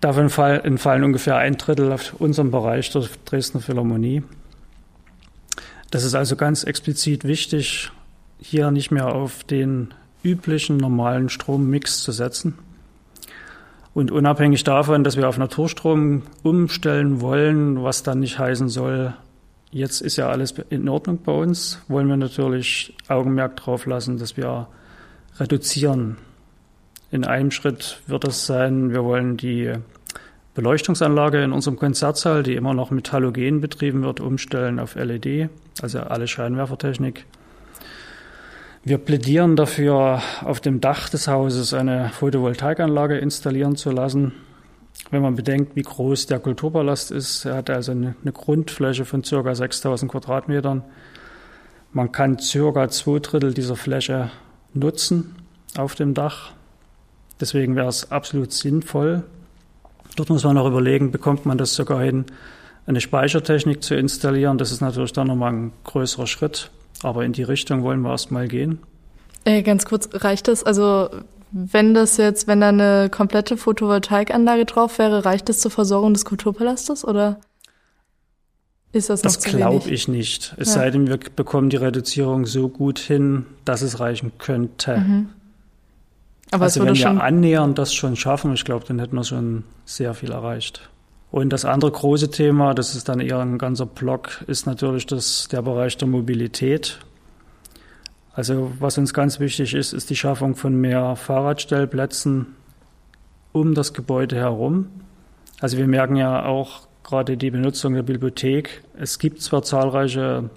Davon 0.00 0.24
entfallen 0.24 1.04
ungefähr 1.04 1.36
ein 1.36 1.56
Drittel 1.56 1.92
auf 1.92 2.14
unserem 2.18 2.50
Bereich 2.50 2.90
der 2.90 3.04
Dresdner 3.24 3.60
Philharmonie. 3.60 4.24
Das 5.92 6.02
ist 6.02 6.16
also 6.16 6.34
ganz 6.34 6.64
explizit 6.64 7.22
wichtig, 7.22 7.92
hier 8.38 8.72
nicht 8.72 8.90
mehr 8.90 9.14
auf 9.14 9.44
den 9.44 9.94
üblichen 10.24 10.78
normalen 10.78 11.28
Strommix 11.28 12.02
zu 12.02 12.10
setzen. 12.10 12.58
Und 13.94 14.10
unabhängig 14.10 14.64
davon, 14.64 15.04
dass 15.04 15.16
wir 15.16 15.28
auf 15.28 15.36
Naturstrom 15.36 16.22
umstellen 16.42 17.20
wollen, 17.20 17.82
was 17.82 18.02
dann 18.02 18.20
nicht 18.20 18.38
heißen 18.38 18.68
soll, 18.68 19.14
jetzt 19.70 20.00
ist 20.00 20.16
ja 20.16 20.28
alles 20.28 20.54
in 20.70 20.88
Ordnung 20.88 21.18
bei 21.22 21.32
uns, 21.32 21.80
wollen 21.88 22.08
wir 22.08 22.16
natürlich 22.16 22.94
Augenmerk 23.08 23.56
darauf 23.56 23.86
lassen, 23.86 24.18
dass 24.18 24.36
wir 24.36 24.68
reduzieren. 25.38 26.16
In 27.10 27.24
einem 27.24 27.50
Schritt 27.50 28.00
wird 28.06 28.24
es 28.24 28.46
sein, 28.46 28.90
wir 28.90 29.04
wollen 29.04 29.36
die 29.36 29.74
Beleuchtungsanlage 30.54 31.42
in 31.42 31.52
unserem 31.52 31.78
Konzertsaal, 31.78 32.42
die 32.42 32.54
immer 32.54 32.74
noch 32.74 32.90
mit 32.90 33.12
Halogen 33.12 33.60
betrieben 33.60 34.02
wird, 34.02 34.20
umstellen 34.20 34.78
auf 34.78 34.94
LED, 34.94 35.48
also 35.82 36.00
alle 36.00 36.28
Scheinwerfertechnik. 36.28 37.26
Wir 38.84 38.98
plädieren 38.98 39.56
dafür, 39.56 40.22
auf 40.44 40.60
dem 40.60 40.80
Dach 40.80 41.08
des 41.08 41.28
Hauses 41.28 41.72
eine 41.72 42.10
Photovoltaikanlage 42.10 43.18
installieren 43.18 43.76
zu 43.76 43.90
lassen. 43.90 44.32
Wenn 45.10 45.22
man 45.22 45.36
bedenkt, 45.36 45.76
wie 45.76 45.82
groß 45.82 46.26
der 46.26 46.40
Kulturpalast 46.40 47.10
ist, 47.10 47.44
er 47.44 47.56
hat 47.56 47.70
also 47.70 47.92
eine, 47.92 48.14
eine 48.22 48.32
Grundfläche 48.32 49.04
von 49.04 49.22
ca. 49.22 49.54
6000 49.54 50.10
Quadratmetern. 50.10 50.82
Man 51.92 52.10
kann 52.12 52.38
ca. 52.38 52.88
zwei 52.88 53.18
Drittel 53.20 53.54
dieser 53.54 53.76
Fläche 53.76 54.30
nutzen 54.74 55.36
auf 55.76 55.94
dem 55.94 56.14
Dach. 56.14 56.52
Deswegen 57.40 57.76
wäre 57.76 57.88
es 57.88 58.10
absolut 58.10 58.52
sinnvoll, 58.52 59.24
Dort 60.16 60.28
muss 60.28 60.44
man 60.44 60.58
auch 60.58 60.66
überlegen, 60.66 61.10
bekommt 61.10 61.46
man 61.46 61.56
das 61.56 61.74
sogar 61.74 62.02
hin, 62.02 62.26
eine 62.86 63.00
Speichertechnik 63.00 63.82
zu 63.82 63.94
installieren. 63.94 64.58
Das 64.58 64.70
ist 64.70 64.80
natürlich 64.80 65.12
dann 65.12 65.28
nochmal 65.28 65.52
ein 65.52 65.72
größerer 65.84 66.26
Schritt. 66.26 66.70
Aber 67.02 67.24
in 67.24 67.32
die 67.32 67.42
Richtung 67.42 67.82
wollen 67.82 68.00
wir 68.00 68.10
erstmal 68.10 68.48
gehen. 68.48 68.78
Äh, 69.44 69.62
ganz 69.62 69.84
kurz, 69.86 70.08
reicht 70.12 70.48
das? 70.48 70.62
Also, 70.62 71.08
wenn 71.50 71.94
das 71.94 72.16
jetzt, 72.16 72.46
wenn 72.46 72.60
da 72.60 72.68
eine 72.68 73.08
komplette 73.10 73.56
Photovoltaikanlage 73.56 74.64
drauf 74.64 74.98
wäre, 74.98 75.24
reicht 75.24 75.48
das 75.48 75.58
zur 75.58 75.70
Versorgung 75.70 76.14
des 76.14 76.24
Kulturpalastes 76.24 77.04
oder 77.04 77.40
ist 78.92 79.10
das 79.10 79.22
noch 79.22 79.32
Das 79.32 79.44
glaube 79.44 79.90
ich 79.90 80.08
nicht. 80.08 80.54
Es 80.58 80.68
ja. 80.68 80.74
sei 80.74 80.90
denn, 80.90 81.08
wir 81.08 81.18
bekommen 81.18 81.70
die 81.70 81.76
Reduzierung 81.76 82.46
so 82.46 82.68
gut 82.68 82.98
hin, 82.98 83.46
dass 83.64 83.82
es 83.82 84.00
reichen 84.00 84.32
könnte. 84.38 84.98
Mhm. 84.98 85.28
Aber 86.50 86.64
also 86.64 86.84
wenn 86.84 86.94
wir 86.94 87.08
annähernd 87.08 87.78
das 87.78 87.94
schon 87.94 88.16
schaffen, 88.16 88.52
ich 88.52 88.64
glaube, 88.64 88.84
dann 88.86 88.98
hätten 88.98 89.16
wir 89.16 89.24
schon 89.24 89.64
sehr 89.86 90.12
viel 90.12 90.30
erreicht. 90.30 90.90
Und 91.32 91.50
das 91.50 91.64
andere 91.64 91.90
große 91.90 92.30
Thema, 92.30 92.74
das 92.74 92.94
ist 92.94 93.08
dann 93.08 93.18
eher 93.18 93.38
ein 93.38 93.56
ganzer 93.56 93.86
Block, 93.86 94.44
ist 94.48 94.66
natürlich 94.66 95.06
das, 95.06 95.48
der 95.48 95.62
Bereich 95.62 95.96
der 95.96 96.06
Mobilität. 96.06 96.98
Also 98.34 98.70
was 98.78 98.98
uns 98.98 99.14
ganz 99.14 99.40
wichtig 99.40 99.72
ist, 99.72 99.94
ist 99.94 100.10
die 100.10 100.16
Schaffung 100.16 100.56
von 100.56 100.78
mehr 100.78 101.16
Fahrradstellplätzen 101.16 102.48
um 103.52 103.74
das 103.74 103.94
Gebäude 103.94 104.36
herum. 104.36 104.88
Also 105.58 105.78
wir 105.78 105.86
merken 105.86 106.16
ja 106.16 106.44
auch 106.44 106.86
gerade 107.02 107.38
die 107.38 107.50
Benutzung 107.50 107.94
der 107.94 108.02
Bibliothek. 108.02 108.82
Es 108.98 109.18
gibt 109.18 109.40
zwar 109.40 109.62
zahlreiche 109.62 110.50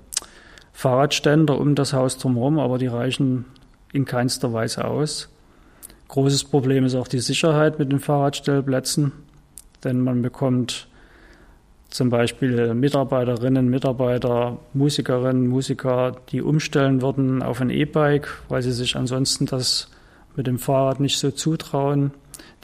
Fahrradständer 0.74 1.58
um 1.58 1.76
das 1.76 1.94
Haus 1.94 2.18
drumherum, 2.18 2.60
aber 2.60 2.80
die 2.80 2.88
reichen 2.88 3.46
in 3.94 4.04
keinster 4.04 4.52
Weise 4.52 4.84
aus. 4.84 5.30
Großes 6.10 6.44
Problem 6.44 6.84
ist 6.84 6.96
auch 6.96 7.08
die 7.08 7.20
Sicherheit 7.20 7.80
mit 7.80 7.94
den 7.94 8.02
Fahrradstellplätzen, 8.02 9.14
denn 9.84 10.02
man 10.02 10.22
bekommt 10.22 10.88
zum 11.90 12.10
Beispiel 12.10 12.74
Mitarbeiterinnen, 12.74 13.70
Mitarbeiter, 13.70 14.58
Musikerinnen, 14.74 15.48
Musiker, 15.48 16.16
die 16.30 16.42
umstellen 16.42 17.02
würden 17.02 17.42
auf 17.42 17.62
ein 17.62 17.70
E-Bike, 17.70 18.28
weil 18.50 18.62
sie 18.62 18.74
sich 18.74 18.96
ansonsten 18.96 19.46
das 19.46 19.90
mit 20.36 20.48
dem 20.48 20.60
Fahrrad 20.60 21.00
nicht 21.00 21.18
so 21.18 21.32
zutrauen. 21.32 22.12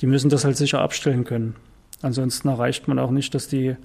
Die 0.02 0.08
müssen 0.08 0.30
das 0.30 0.44
halt 0.44 0.58
sicher 0.58 0.82
abstellen 0.82 1.24
können. 1.24 1.56
Ansonsten 2.02 2.50
erreicht 2.50 2.88
man 2.88 3.00
auch 3.00 3.12
nicht, 3.12 3.34
dass 3.34 3.48
die 3.48 3.76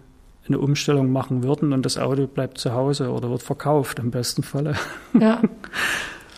eine 0.48 0.58
Umstellung 0.58 1.12
machen 1.12 1.42
würden 1.42 1.72
und 1.72 1.84
das 1.84 1.98
Auto 1.98 2.26
bleibt 2.26 2.58
zu 2.58 2.72
Hause 2.72 3.10
oder 3.10 3.30
wird 3.30 3.42
verkauft 3.42 3.98
im 3.98 4.10
besten 4.10 4.42
Falle. 4.42 4.74
Ja. 5.18 5.42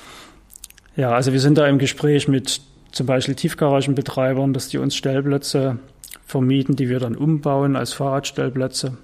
ja, 0.97 1.11
also 1.13 1.33
wir 1.33 1.41
sind 1.41 1.59
da 1.59 1.67
im 1.67 1.79
Gespräch 1.79 2.29
mit 2.29 2.61
zum 2.93 3.07
Beispiel 3.07 3.35
Tiefgaragenbetreibern, 3.35 4.53
dass 4.53 4.69
die 4.69 4.79
uns 4.79 4.97
Stellplätze 4.97 5.79
vermieten, 6.25 6.77
die 6.77 6.89
wir 6.89 7.01
dann 7.01 7.17
umbauen 7.17 7.77
als 7.77 7.93
Fahrradstellplätze. 7.93 8.97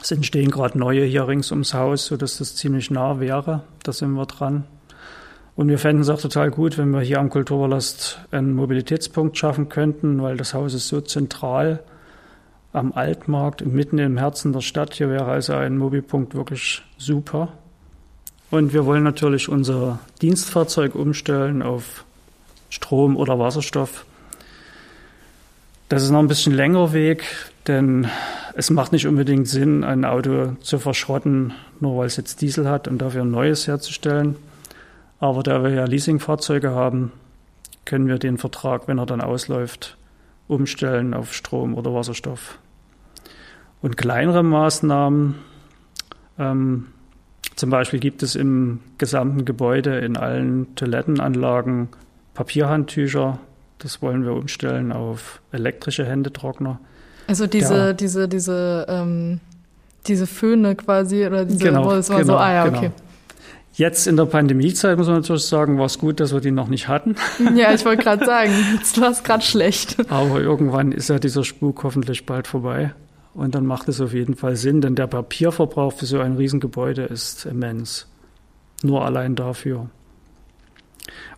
Es 0.00 0.10
entstehen 0.10 0.50
gerade 0.50 0.78
neue 0.78 1.04
hier 1.04 1.26
rings 1.26 1.50
ums 1.50 1.74
Haus, 1.74 2.06
sodass 2.06 2.38
das 2.38 2.54
ziemlich 2.54 2.90
nah 2.90 3.18
wäre. 3.18 3.62
Da 3.82 3.92
sind 3.92 4.12
wir 4.12 4.26
dran. 4.26 4.64
Und 5.56 5.68
wir 5.68 5.78
fänden 5.78 6.02
es 6.02 6.10
auch 6.10 6.20
total 6.20 6.50
gut, 6.50 6.76
wenn 6.76 6.90
wir 6.90 7.00
hier 7.00 7.18
am 7.18 7.30
Kulturpalast 7.30 8.20
einen 8.30 8.54
Mobilitätspunkt 8.54 9.38
schaffen 9.38 9.70
könnten, 9.70 10.22
weil 10.22 10.36
das 10.36 10.52
Haus 10.52 10.74
ist 10.74 10.88
so 10.88 11.00
zentral 11.00 11.82
am 12.74 12.92
Altmarkt 12.92 13.64
mitten 13.64 13.98
im 13.98 14.18
Herzen 14.18 14.52
der 14.52 14.60
Stadt. 14.60 14.92
Hier 14.94 15.08
wäre 15.08 15.24
also 15.24 15.54
ein 15.54 15.78
Mobilpunkt 15.78 16.34
wirklich 16.34 16.82
super. 16.98 17.48
Und 18.50 18.74
wir 18.74 18.84
wollen 18.84 19.02
natürlich 19.02 19.48
unser 19.48 19.98
Dienstfahrzeug 20.20 20.94
umstellen 20.94 21.62
auf 21.62 22.04
Strom 22.68 23.16
oder 23.16 23.38
Wasserstoff. 23.38 24.04
Das 25.88 26.02
ist 26.02 26.10
noch 26.10 26.18
ein 26.18 26.26
bisschen 26.26 26.52
längerer 26.52 26.92
Weg, 26.92 27.24
denn 27.68 28.08
es 28.54 28.70
macht 28.70 28.90
nicht 28.90 29.06
unbedingt 29.06 29.46
Sinn, 29.46 29.84
ein 29.84 30.04
Auto 30.04 30.56
zu 30.60 30.80
verschrotten, 30.80 31.52
nur 31.78 31.98
weil 31.98 32.06
es 32.06 32.16
jetzt 32.16 32.40
Diesel 32.40 32.68
hat 32.68 32.88
und 32.88 32.98
dafür 32.98 33.22
ein 33.22 33.30
neues 33.30 33.68
herzustellen. 33.68 34.34
Aber 35.20 35.42
da 35.42 35.62
wir 35.62 35.70
ja 35.70 35.84
Leasingfahrzeuge 35.84 36.70
haben, 36.70 37.12
können 37.84 38.08
wir 38.08 38.18
den 38.18 38.36
Vertrag, 38.36 38.88
wenn 38.88 38.98
er 38.98 39.06
dann 39.06 39.20
ausläuft, 39.20 39.96
umstellen 40.48 41.14
auf 41.14 41.32
Strom 41.32 41.74
oder 41.74 41.94
Wasserstoff. 41.94 42.58
Und 43.80 43.96
kleinere 43.96 44.42
Maßnahmen, 44.42 45.36
ähm, 46.38 46.86
zum 47.54 47.70
Beispiel 47.70 48.00
gibt 48.00 48.22
es 48.22 48.34
im 48.34 48.80
gesamten 48.98 49.44
Gebäude 49.44 49.98
in 49.98 50.16
allen 50.16 50.74
Toilettenanlagen 50.74 51.88
Papierhandtücher. 52.34 53.38
Das 53.78 54.00
wollen 54.02 54.24
wir 54.24 54.32
umstellen 54.32 54.92
auf 54.92 55.40
elektrische 55.52 56.06
Händetrockner. 56.06 56.80
Also 57.26 57.46
diese, 57.46 57.76
ja. 57.76 57.92
diese, 57.92 58.28
diese, 58.28 58.86
ähm, 58.88 59.40
diese 60.06 60.26
Föhne 60.26 60.76
quasi 60.76 61.26
oder 61.26 61.44
diese, 61.44 61.64
genau, 61.64 61.86
war 61.86 62.00
genau, 62.00 62.22
so, 62.24 62.36
ah 62.36 62.52
ja, 62.52 62.64
genau. 62.64 62.78
okay. 62.78 62.90
Jetzt 63.74 64.06
in 64.06 64.16
der 64.16 64.24
Pandemiezeit 64.24 64.96
muss 64.96 65.06
man 65.06 65.16
natürlich 65.16 65.44
sagen, 65.44 65.78
war 65.78 65.84
es 65.84 65.98
gut, 65.98 66.18
dass 66.20 66.32
wir 66.32 66.40
die 66.40 66.50
noch 66.50 66.68
nicht 66.68 66.88
hatten. 66.88 67.14
Ja, 67.54 67.74
ich 67.74 67.84
wollte 67.84 68.02
gerade 68.04 68.24
sagen, 68.24 68.52
jetzt 68.74 68.98
war 69.00 69.10
es 69.10 69.22
gerade 69.22 69.42
schlecht. 69.42 69.96
Aber 70.10 70.40
irgendwann 70.40 70.92
ist 70.92 71.10
ja 71.10 71.18
dieser 71.18 71.44
Spuk 71.44 71.82
hoffentlich 71.84 72.24
bald 72.24 72.46
vorbei. 72.46 72.94
Und 73.34 73.54
dann 73.54 73.66
macht 73.66 73.88
es 73.90 74.00
auf 74.00 74.14
jeden 74.14 74.34
Fall 74.34 74.56
Sinn, 74.56 74.80
denn 74.80 74.94
der 74.94 75.06
Papierverbrauch 75.06 75.92
für 75.92 76.06
so 76.06 76.20
ein 76.20 76.36
Riesengebäude 76.36 77.02
ist 77.02 77.44
immens. 77.44 78.06
Nur 78.82 79.04
allein 79.04 79.34
dafür. 79.34 79.90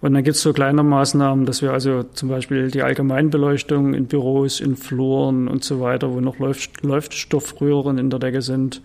Und 0.00 0.14
dann 0.14 0.22
gibt 0.22 0.36
es 0.36 0.42
so 0.42 0.52
kleine 0.52 0.82
Maßnahmen, 0.84 1.44
dass 1.44 1.60
wir 1.60 1.72
also 1.72 2.04
zum 2.04 2.28
Beispiel 2.28 2.70
die 2.70 2.82
Allgemeinbeleuchtung 2.82 3.94
in 3.94 4.06
Büros, 4.06 4.60
in 4.60 4.76
Fluren 4.76 5.48
und 5.48 5.64
so 5.64 5.80
weiter, 5.80 6.12
wo 6.12 6.20
noch 6.20 6.36
Leuchtstoffröhren 6.38 7.98
in 7.98 8.08
der 8.08 8.20
Decke 8.20 8.42
sind, 8.42 8.80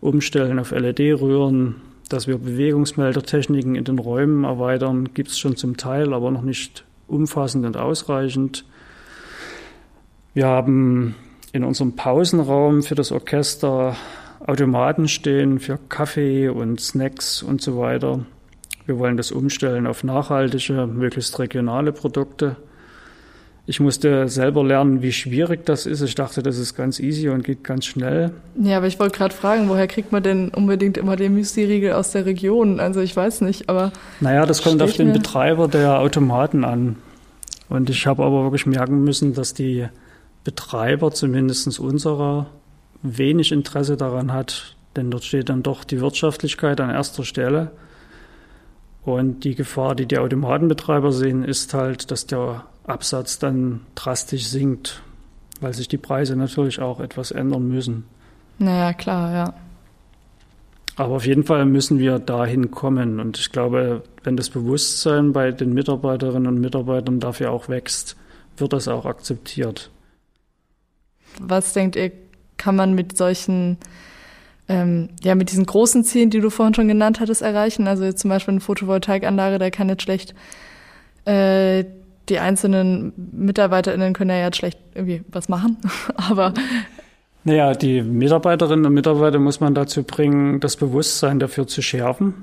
umstellen 0.00 0.58
auf 0.58 0.70
LED-Röhren, 0.70 1.76
dass 2.08 2.26
wir 2.26 2.38
Bewegungsmeldertechniken 2.38 3.74
in 3.74 3.84
den 3.84 3.98
Räumen 3.98 4.44
erweitern, 4.44 5.12
gibt 5.12 5.28
es 5.28 5.38
schon 5.38 5.56
zum 5.56 5.76
Teil, 5.76 6.14
aber 6.14 6.30
noch 6.30 6.42
nicht 6.42 6.84
umfassend 7.06 7.66
und 7.66 7.76
ausreichend. 7.76 8.64
Wir 10.32 10.46
haben 10.46 11.16
in 11.52 11.64
unserem 11.64 11.96
Pausenraum 11.96 12.82
für 12.82 12.94
das 12.94 13.12
Orchester 13.12 13.96
Automaten 14.46 15.08
stehen 15.08 15.58
für 15.58 15.78
Kaffee 15.88 16.48
und 16.48 16.80
Snacks 16.80 17.42
und 17.42 17.62
so 17.62 17.78
weiter. 17.78 18.24
Wir 18.86 18.98
wollen 18.98 19.16
das 19.16 19.32
umstellen 19.32 19.86
auf 19.86 20.04
nachhaltige, 20.04 20.86
möglichst 20.86 21.38
regionale 21.38 21.92
Produkte. 21.92 22.56
Ich 23.68 23.80
musste 23.80 24.28
selber 24.28 24.62
lernen, 24.62 25.02
wie 25.02 25.10
schwierig 25.10 25.66
das 25.66 25.86
ist. 25.86 26.00
Ich 26.00 26.14
dachte, 26.14 26.40
das 26.40 26.56
ist 26.56 26.76
ganz 26.76 27.00
easy 27.00 27.28
und 27.28 27.42
geht 27.42 27.64
ganz 27.64 27.84
schnell. 27.84 28.30
Ja, 28.62 28.76
aber 28.76 28.86
ich 28.86 29.00
wollte 29.00 29.18
gerade 29.18 29.34
fragen, 29.34 29.68
woher 29.68 29.88
kriegt 29.88 30.12
man 30.12 30.22
denn 30.22 30.50
unbedingt 30.50 30.96
immer 30.96 31.16
den 31.16 31.34
Müsli-Riegel 31.34 31.92
aus 31.92 32.12
der 32.12 32.26
Region? 32.26 32.78
Also 32.78 33.00
ich 33.00 33.16
weiß 33.16 33.40
nicht, 33.40 33.68
aber. 33.68 33.90
Naja, 34.20 34.46
das 34.46 34.62
kommt 34.62 34.80
auf 34.82 34.92
den 34.92 35.12
Betreiber 35.12 35.66
der 35.66 35.98
Automaten 35.98 36.64
an. 36.64 36.94
Und 37.68 37.90
ich 37.90 38.06
habe 38.06 38.22
aber 38.22 38.44
wirklich 38.44 38.66
merken 38.66 39.02
müssen, 39.02 39.34
dass 39.34 39.52
die 39.52 39.88
Betreiber, 40.44 41.10
zumindest 41.10 41.80
unserer, 41.80 42.46
wenig 43.02 43.50
Interesse 43.50 43.96
daran 43.96 44.32
hat, 44.32 44.76
denn 44.94 45.10
dort 45.10 45.24
steht 45.24 45.48
dann 45.48 45.64
doch 45.64 45.82
die 45.82 46.00
Wirtschaftlichkeit 46.00 46.80
an 46.80 46.90
erster 46.90 47.24
Stelle. 47.24 47.72
Und 49.06 49.44
die 49.44 49.54
Gefahr, 49.54 49.94
die 49.94 50.06
die 50.06 50.18
Automatenbetreiber 50.18 51.12
sehen, 51.12 51.44
ist 51.44 51.72
halt, 51.74 52.10
dass 52.10 52.26
der 52.26 52.64
Absatz 52.88 53.38
dann 53.38 53.82
drastisch 53.94 54.48
sinkt, 54.48 55.00
weil 55.60 55.72
sich 55.72 55.86
die 55.86 55.96
Preise 55.96 56.34
natürlich 56.34 56.80
auch 56.80 56.98
etwas 56.98 57.30
ändern 57.30 57.68
müssen. 57.68 58.04
Naja, 58.58 58.92
klar, 58.92 59.32
ja. 59.32 59.54
Aber 60.96 61.14
auf 61.14 61.26
jeden 61.26 61.44
Fall 61.44 61.66
müssen 61.66 62.00
wir 62.00 62.18
dahin 62.18 62.72
kommen. 62.72 63.20
Und 63.20 63.38
ich 63.38 63.52
glaube, 63.52 64.02
wenn 64.24 64.36
das 64.36 64.50
Bewusstsein 64.50 65.32
bei 65.32 65.52
den 65.52 65.72
Mitarbeiterinnen 65.72 66.48
und 66.48 66.60
Mitarbeitern 66.60 67.20
dafür 67.20 67.52
auch 67.52 67.68
wächst, 67.68 68.16
wird 68.56 68.72
das 68.72 68.88
auch 68.88 69.06
akzeptiert. 69.06 69.90
Was 71.38 71.74
denkt 71.74 71.94
ihr, 71.94 72.10
kann 72.56 72.74
man 72.74 72.94
mit 72.94 73.16
solchen, 73.16 73.78
ähm, 74.68 75.10
ja, 75.22 75.34
mit 75.34 75.50
diesen 75.50 75.66
großen 75.66 76.04
Zielen, 76.04 76.30
die 76.30 76.40
du 76.40 76.50
vorhin 76.50 76.74
schon 76.74 76.88
genannt 76.88 77.20
hattest, 77.20 77.42
erreichen? 77.42 77.86
Also 77.86 78.04
jetzt 78.04 78.20
zum 78.20 78.30
Beispiel 78.30 78.52
eine 78.52 78.60
Photovoltaikanlage, 78.60 79.58
da 79.58 79.70
kann 79.70 79.88
jetzt 79.88 80.02
schlecht 80.02 80.34
äh, 81.26 81.84
die 82.28 82.38
einzelnen 82.38 83.12
MitarbeiterInnen 83.32 84.12
können 84.12 84.30
ja 84.30 84.44
jetzt 84.44 84.56
schlecht 84.56 84.78
irgendwie 84.94 85.22
was 85.30 85.48
machen, 85.48 85.76
aber 86.16 86.54
naja, 87.44 87.74
die 87.74 88.02
Mitarbeiterinnen 88.02 88.86
und 88.86 88.94
Mitarbeiter 88.94 89.38
muss 89.38 89.60
man 89.60 89.72
dazu 89.72 90.02
bringen, 90.02 90.58
das 90.58 90.76
Bewusstsein 90.76 91.38
dafür 91.38 91.68
zu 91.68 91.80
schärfen. 91.80 92.34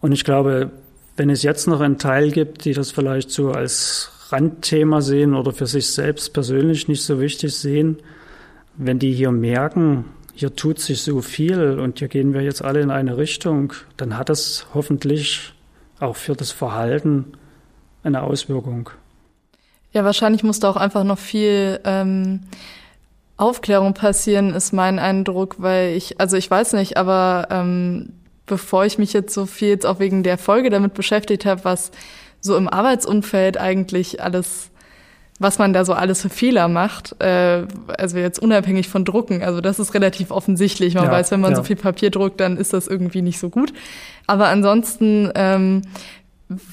Und 0.00 0.12
ich 0.12 0.22
glaube, 0.22 0.70
wenn 1.16 1.30
es 1.30 1.42
jetzt 1.42 1.66
noch 1.66 1.80
einen 1.80 1.98
Teil 1.98 2.30
gibt, 2.30 2.64
die 2.64 2.74
das 2.74 2.92
vielleicht 2.92 3.32
so 3.32 3.50
als 3.50 4.12
Randthema 4.28 5.00
sehen 5.00 5.34
oder 5.34 5.50
für 5.50 5.66
sich 5.66 5.88
selbst 5.88 6.32
persönlich 6.32 6.86
nicht 6.86 7.02
so 7.02 7.20
wichtig 7.20 7.56
sehen, 7.56 7.98
wenn 8.76 9.00
die 9.00 9.12
hier 9.12 9.32
merken, 9.32 10.04
hier 10.34 10.54
tut 10.54 10.78
sich 10.78 11.02
so 11.02 11.20
viel 11.20 11.78
und 11.78 11.98
hier 11.98 12.08
gehen 12.08 12.34
wir 12.34 12.42
jetzt 12.42 12.62
alle 12.62 12.80
in 12.80 12.90
eine 12.90 13.16
Richtung, 13.16 13.72
dann 13.96 14.16
hat 14.16 14.28
das 14.28 14.66
hoffentlich 14.74 15.52
auch 16.00 16.16
für 16.16 16.34
das 16.34 16.50
Verhalten 16.50 17.32
eine 18.02 18.22
Auswirkung. 18.22 18.90
Ja, 19.92 20.04
wahrscheinlich 20.04 20.42
muss 20.42 20.58
da 20.58 20.70
auch 20.70 20.76
einfach 20.76 21.04
noch 21.04 21.18
viel 21.18 21.80
ähm, 21.84 22.40
Aufklärung 23.36 23.94
passieren, 23.94 24.54
ist 24.54 24.72
mein 24.72 24.98
Eindruck, 24.98 25.56
weil 25.58 25.96
ich, 25.96 26.20
also 26.20 26.36
ich 26.36 26.50
weiß 26.50 26.72
nicht, 26.74 26.96
aber 26.96 27.48
ähm, 27.50 28.14
bevor 28.46 28.84
ich 28.84 28.98
mich 28.98 29.12
jetzt 29.12 29.34
so 29.34 29.46
viel 29.46 29.68
jetzt 29.68 29.86
auch 29.86 29.98
wegen 29.98 30.22
der 30.22 30.38
Folge 30.38 30.70
damit 30.70 30.94
beschäftigt 30.94 31.44
habe, 31.44 31.64
was 31.64 31.90
so 32.40 32.56
im 32.56 32.68
Arbeitsumfeld 32.68 33.56
eigentlich 33.56 34.22
alles, 34.22 34.70
was 35.42 35.58
man 35.58 35.72
da 35.72 35.84
so 35.84 35.92
alles 35.92 36.22
für 36.22 36.28
Fehler 36.28 36.68
macht, 36.68 37.20
äh, 37.20 37.66
also 37.98 38.18
jetzt 38.18 38.38
unabhängig 38.38 38.88
von 38.88 39.04
Drucken, 39.04 39.42
also 39.42 39.60
das 39.60 39.78
ist 39.78 39.94
relativ 39.94 40.30
offensichtlich. 40.30 40.94
Man 40.94 41.04
ja, 41.04 41.10
weiß, 41.10 41.30
wenn 41.30 41.40
man 41.40 41.50
ja. 41.50 41.56
so 41.56 41.62
viel 41.62 41.76
Papier 41.76 42.10
druckt, 42.10 42.40
dann 42.40 42.56
ist 42.56 42.72
das 42.72 42.86
irgendwie 42.86 43.22
nicht 43.22 43.38
so 43.38 43.50
gut. 43.50 43.72
Aber 44.26 44.48
ansonsten 44.48 45.30
ähm, 45.34 45.82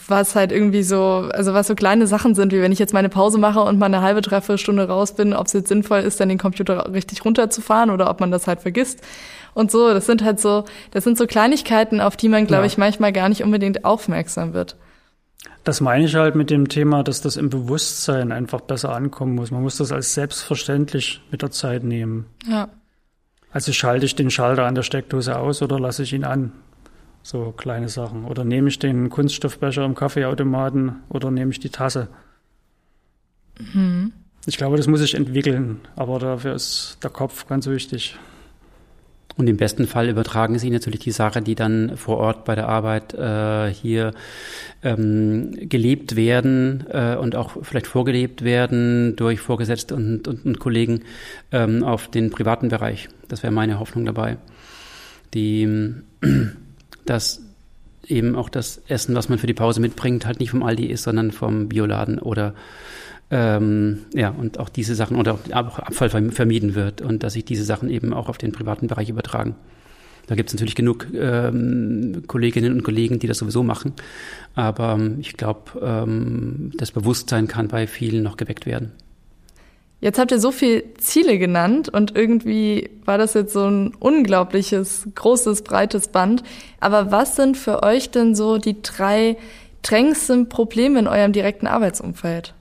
was 0.08 0.36
halt 0.36 0.52
irgendwie 0.52 0.84
so, 0.84 1.30
also 1.32 1.54
was 1.54 1.68
so 1.68 1.76
kleine 1.76 2.08
Sachen 2.08 2.36
sind, 2.36 2.52
wie 2.52 2.62
wenn 2.62 2.72
ich 2.72 2.80
jetzt 2.80 2.94
meine 2.94 3.10
Pause 3.10 3.38
mache 3.38 3.62
und 3.62 3.80
mal 3.80 3.86
eine 3.86 4.02
halbe, 4.02 4.22
dreiviertel 4.22 4.58
Stunde 4.58 4.88
raus 4.88 5.14
bin, 5.14 5.34
ob 5.34 5.48
es 5.48 5.54
jetzt 5.54 5.70
sinnvoll 5.70 6.00
ist, 6.00 6.20
dann 6.20 6.30
den 6.30 6.38
Computer 6.38 6.92
richtig 6.94 7.26
runterzufahren 7.26 7.90
oder 7.90 8.10
ob 8.10 8.20
man 8.20 8.32
das 8.32 8.48
halt 8.48 8.62
vergisst. 8.62 9.02
Und 9.54 9.72
so, 9.72 9.94
das 9.94 10.06
sind 10.06 10.24
halt 10.24 10.40
so, 10.40 10.66
das 10.92 11.04
sind 11.04 11.18
so 11.18 11.28
Kleinigkeiten, 11.28 12.02
auf 12.02 12.16
die 12.16 12.30
man, 12.30 12.48
glaube 12.48 12.64
ja. 12.64 12.68
ich, 12.68 12.78
manchmal 12.78 13.12
gar 13.12 13.30
nicht 13.30 13.44
unbedingt 13.44 13.86
aufmerksam 13.86 14.54
wird. 14.54 14.76
Das 15.64 15.82
meine 15.82 16.06
ich 16.06 16.16
halt 16.16 16.36
mit 16.36 16.50
dem 16.50 16.68
Thema, 16.68 17.04
dass 17.04 17.22
das 17.22 17.38
im 17.38 17.50
Bewusstsein 17.50 18.32
einfach 18.32 18.62
besser 18.62 18.94
ankommen 18.94 19.36
muss. 19.36 19.52
Man 19.52 19.62
muss 19.62 19.78
das 19.78 19.92
als 19.92 20.14
selbstverständlich 20.14 21.22
mit 21.32 21.42
der 21.42 21.52
Zeit 21.52 21.84
nehmen. 21.84 22.26
Ja. 22.48 22.70
Also 23.52 23.74
schalte 23.74 24.06
ich 24.06 24.16
den 24.16 24.30
Schalter 24.30 24.66
an 24.66 24.76
der 24.76 24.84
Steckdose 24.84 25.38
aus 25.38 25.62
oder 25.62 25.80
lasse 25.80 26.04
ich 26.04 26.14
ihn 26.14 26.24
an? 26.24 26.52
So 27.24 27.52
kleine 27.52 27.90
Sachen. 27.90 28.26
Oder 28.26 28.46
nehme 28.46 28.70
ich 28.70 28.80
den 28.80 29.10
Kunststoffbecher 29.10 29.84
im 29.86 29.96
Kaffeeautomaten 29.96 30.98
oder 31.10 31.32
nehme 31.32 31.52
ich 31.52 31.60
die 31.60 31.70
Tasse? 31.70 32.08
Mhm. 33.74 34.14
Ich 34.46 34.58
glaube, 34.58 34.78
das 34.78 34.88
muss 34.88 35.02
sich 35.02 35.16
entwickeln, 35.16 35.82
aber 35.96 36.18
dafür 36.20 36.54
ist 36.54 36.98
der 37.04 37.10
Kopf 37.10 37.48
ganz 37.48 37.68
wichtig. 37.68 38.18
Und 39.40 39.48
im 39.48 39.56
besten 39.56 39.88
Fall 39.88 40.10
übertragen 40.10 40.60
Sie 40.60 40.70
natürlich 40.70 41.00
die 41.00 41.12
Sache, 41.12 41.42
die 41.42 41.56
dann 41.56 41.96
vor 41.96 42.18
Ort 42.18 42.44
bei 42.44 42.56
der 42.56 42.68
Arbeit 42.68 43.14
äh, 43.14 43.74
hier 43.74 44.12
ähm, 44.84 45.54
gelebt 45.70 46.18
werden 46.18 46.84
äh, 46.90 47.16
und 47.16 47.38
auch 47.38 47.52
vielleicht 47.62 47.88
vorgelebt 47.88 48.44
werden 48.44 49.16
durch 49.16 49.40
Vorgesetzte 49.40 49.96
und, 49.96 50.28
und, 50.28 50.46
und 50.46 50.60
Kollegen 50.60 51.04
ähm, 51.54 51.86
auf 51.86 52.10
den 52.10 52.32
privaten 52.32 52.68
Bereich. 52.68 53.08
Das 53.30 53.42
wäre 53.42 53.54
meine 53.54 53.80
Hoffnung 53.80 54.04
dabei. 54.04 54.36
Die 55.34 55.70
dass 57.06 57.42
eben 58.06 58.36
auch 58.36 58.50
das 58.50 58.82
Essen, 58.90 59.16
was 59.16 59.30
man 59.30 59.40
für 59.40 59.48
die 59.48 59.54
Pause 59.54 59.80
mitbringt, 59.80 60.26
halt 60.26 60.42
nicht 60.42 60.52
vom 60.52 60.64
Aldi 60.64 60.88
ist, 60.88 61.04
sondern 61.04 61.32
vom 61.32 61.70
Bioladen 61.70 62.20
oder 62.20 62.56
ähm, 63.32 64.00
ja, 64.14 64.30
und 64.30 64.60
auch 64.60 64.70
diese 64.70 64.96
Sachen 64.96 65.18
oder 65.18 65.34
auch 65.34 65.80
Abfall 65.80 66.10
vermieden 66.10 66.76
wird 66.76 67.02
und 67.02 67.24
dass 67.24 67.34
sich 67.34 67.46
diese 67.46 67.64
Sachen 67.64 67.90
eben 67.90 68.14
auch 68.14 68.30
auf 68.30 68.38
den 68.38 68.52
privaten 68.52 68.88
Bereich 68.88 69.10
übertragen. 69.10 69.56
Da 70.28 70.36
gibt 70.36 70.50
es 70.50 70.54
natürlich 70.54 70.76
genug 70.76 71.08
ähm, 71.14 72.24
Kolleginnen 72.28 72.74
und 72.74 72.84
Kollegen, 72.84 73.18
die 73.18 73.26
das 73.26 73.40
sowieso 73.40 73.64
machen. 73.64 73.94
Aber 74.54 74.94
ähm, 74.94 75.18
ich 75.20 75.38
glaube, 75.38 75.80
ähm, 75.82 76.72
das 76.78 76.92
Bewusstsein 76.92 77.48
kann 77.48 77.68
bei 77.68 77.88
vielen 77.88 78.22
noch 78.22 78.38
geweckt 78.38 78.68
werden. 78.68 78.92
Jetzt 80.02 80.18
habt 80.18 80.32
ihr 80.32 80.40
so 80.40 80.52
viele 80.52 80.84
Ziele 80.98 81.40
genannt 81.40 81.90
und 81.90 82.16
irgendwie 82.16 82.90
war 83.06 83.18
das 83.18 83.34
jetzt 83.34 83.54
so 83.54 83.66
ein 83.66 83.96
unglaubliches, 83.96 85.08
großes, 85.14 85.64
breites 85.64 86.08
Band. 86.08 86.44
Aber 86.80 87.12
was 87.12 87.36
sind 87.36 87.58
für 87.58 87.84
euch 87.84 88.12
denn 88.12 88.34
so 88.34 88.60
die 88.60 88.82
drei 88.82 89.36
drängendsten 89.82 90.48
Probleme 90.48 91.00
in 91.00 91.08
eurem 91.08 91.34
direkten 91.34 91.68
Arbeitsumfeld? 91.68 92.54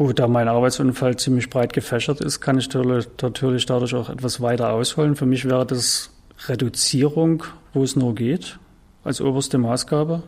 Gut, 0.00 0.18
da 0.18 0.28
mein 0.28 0.48
Arbeitsumfeld 0.48 1.20
ziemlich 1.20 1.50
breit 1.50 1.74
gefächert 1.74 2.22
ist, 2.22 2.40
kann 2.40 2.56
ich 2.56 2.72
natürlich 2.72 3.66
dadurch 3.66 3.94
auch 3.94 4.08
etwas 4.08 4.40
weiter 4.40 4.72
ausholen. 4.72 5.14
Für 5.14 5.26
mich 5.26 5.44
wäre 5.44 5.66
das 5.66 6.08
Reduzierung, 6.48 7.42
wo 7.74 7.82
es 7.82 7.96
nur 7.96 8.14
geht, 8.14 8.58
als 9.04 9.20
oberste 9.20 9.58
Maßgabe. 9.58 10.22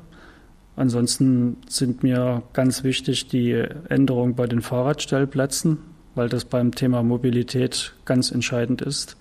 Ansonsten 0.76 1.56
sind 1.70 2.02
mir 2.02 2.42
ganz 2.52 2.84
wichtig 2.84 3.28
die 3.28 3.64
Änderungen 3.88 4.34
bei 4.34 4.46
den 4.46 4.60
Fahrradstellplätzen, 4.60 5.78
weil 6.16 6.28
das 6.28 6.44
beim 6.44 6.74
Thema 6.74 7.02
Mobilität 7.02 7.94
ganz 8.04 8.30
entscheidend 8.30 8.82
ist. 8.82 9.16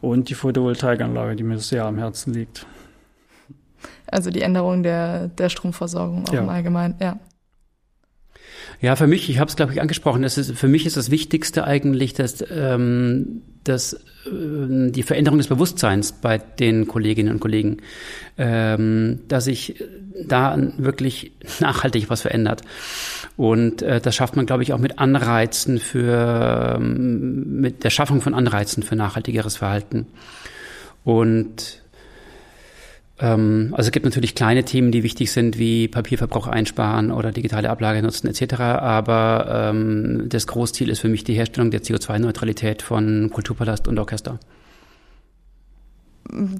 Und 0.00 0.28
die 0.28 0.34
Photovoltaikanlage, 0.34 1.34
die 1.34 1.42
mir 1.42 1.58
sehr 1.58 1.86
am 1.86 1.98
Herzen 1.98 2.34
liegt. 2.34 2.66
Also 4.06 4.30
die 4.30 4.42
Änderung 4.42 4.84
der, 4.84 5.26
der 5.26 5.48
Stromversorgung 5.48 6.28
auch 6.28 6.32
ja. 6.32 6.40
im 6.40 6.48
Allgemeinen, 6.48 6.94
ja. 7.00 7.18
Ja, 8.80 8.96
für 8.96 9.06
mich, 9.06 9.28
ich 9.28 9.38
habe 9.38 9.48
es 9.48 9.56
glaube 9.56 9.72
ich 9.72 9.80
angesprochen, 9.80 10.22
das 10.22 10.38
ist, 10.38 10.52
für 10.52 10.68
mich 10.68 10.86
ist 10.86 10.96
das 10.96 11.10
Wichtigste 11.10 11.64
eigentlich, 11.64 12.14
dass, 12.14 12.42
ähm, 12.50 13.42
dass 13.62 13.92
äh, 13.92 14.90
die 14.90 15.02
Veränderung 15.02 15.38
des 15.38 15.48
Bewusstseins 15.48 16.12
bei 16.12 16.38
den 16.38 16.88
Kolleginnen 16.88 17.34
und 17.34 17.40
Kollegen, 17.40 17.78
ähm, 18.38 19.20
dass 19.28 19.44
sich 19.44 19.84
da 20.26 20.56
wirklich 20.78 21.32
nachhaltig 21.60 22.08
was 22.08 22.22
verändert. 22.22 22.62
Und 23.36 23.82
äh, 23.82 24.00
das 24.00 24.14
schafft 24.14 24.36
man, 24.36 24.46
glaube 24.46 24.62
ich, 24.62 24.72
auch 24.72 24.78
mit 24.78 24.98
Anreizen 24.98 25.78
für, 25.78 26.76
ähm, 26.78 27.60
mit 27.60 27.84
der 27.84 27.90
Schaffung 27.90 28.22
von 28.22 28.32
Anreizen 28.32 28.82
für 28.82 28.96
nachhaltigeres 28.96 29.56
Verhalten. 29.56 30.06
Und 31.04 31.56
ähm, 31.62 31.89
also 33.72 33.88
es 33.88 33.92
gibt 33.92 34.06
natürlich 34.06 34.34
kleine 34.34 34.64
Themen, 34.64 34.92
die 34.92 35.02
wichtig 35.02 35.30
sind, 35.30 35.58
wie 35.58 35.88
Papierverbrauch 35.88 36.46
einsparen 36.46 37.10
oder 37.10 37.32
digitale 37.32 37.68
Ablage 37.68 38.02
nutzen 38.02 38.28
etc. 38.28 38.60
Aber 38.60 39.70
ähm, 39.70 40.24
das 40.28 40.46
Großziel 40.46 40.88
ist 40.88 41.00
für 41.00 41.08
mich 41.08 41.24
die 41.24 41.34
Herstellung 41.34 41.70
der 41.70 41.82
CO2-Neutralität 41.82 42.80
von 42.80 43.30
Kulturpalast 43.30 43.88
und 43.88 43.98
Orchester. 43.98 44.38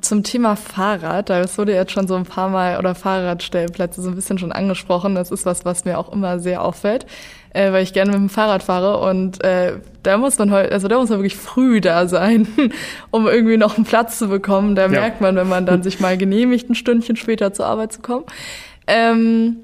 Zum 0.01 0.23
Thema 0.23 0.57
Fahrrad, 0.57 1.31
das 1.31 1.57
wurde 1.59 1.75
jetzt 1.75 1.93
schon 1.93 2.09
so 2.09 2.15
ein 2.15 2.25
paar 2.25 2.49
Mal, 2.49 2.79
oder 2.79 2.95
Fahrradstellplätze 2.95 4.03
so 4.03 4.09
ein 4.09 4.15
bisschen 4.15 4.39
schon 4.39 4.53
angesprochen. 4.53 5.15
Das 5.15 5.31
ist 5.31 5.47
was, 5.47 5.65
was 5.65 5.85
mir 5.85 5.99
auch 5.99 6.13
immer 6.13 6.41
sehr 6.41 6.63
auffällt 6.63 7.07
äh, 7.53 7.73
weil 7.73 7.83
ich 7.83 7.93
gerne 7.93 8.13
mit 8.13 8.21
dem 8.21 8.29
Fahrrad 8.29 8.63
fahre 8.63 8.99
und 8.99 9.43
äh, 9.43 9.79
da 10.03 10.17
muss 10.19 10.39
man 10.39 10.51
heute, 10.51 10.73
also 10.73 10.89
da 10.89 10.99
muss 10.99 11.11
man 11.11 11.19
wirklich 11.19 11.37
früh 11.37 11.81
da 11.81 12.07
sein, 12.07 12.47
um 13.11 13.27
irgendwie 13.27 13.57
noch 13.57 13.77
einen 13.77 13.85
Platz 13.85 14.19
zu 14.19 14.29
bekommen. 14.29 14.75
Da 14.75 14.83
ja. 14.83 14.89
merkt 14.89 15.21
man, 15.21 15.37
wenn 15.37 15.49
man 15.49 15.67
dann 15.67 15.83
sich 15.83 16.01
mal 16.01 16.17
genehmigt, 16.17 16.71
ein 16.71 16.75
Stündchen 16.75 17.17
später 17.17 17.53
zur 17.53 17.67
Arbeit 17.67 17.93
zu 17.93 18.01
kommen. 18.01 18.25
Ähm, 18.87 19.57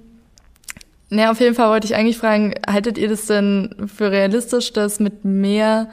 Ja, 1.11 1.31
auf 1.31 1.41
jeden 1.41 1.55
Fall 1.55 1.71
wollte 1.71 1.87
ich 1.87 1.95
eigentlich 1.95 2.19
fragen, 2.19 2.55
haltet 2.69 2.99
ihr 2.99 3.09
das 3.09 3.27
denn 3.27 3.75
für 3.87 4.11
realistisch, 4.11 4.73
dass 4.73 4.99
mit 4.99 5.25
mehr, 5.25 5.89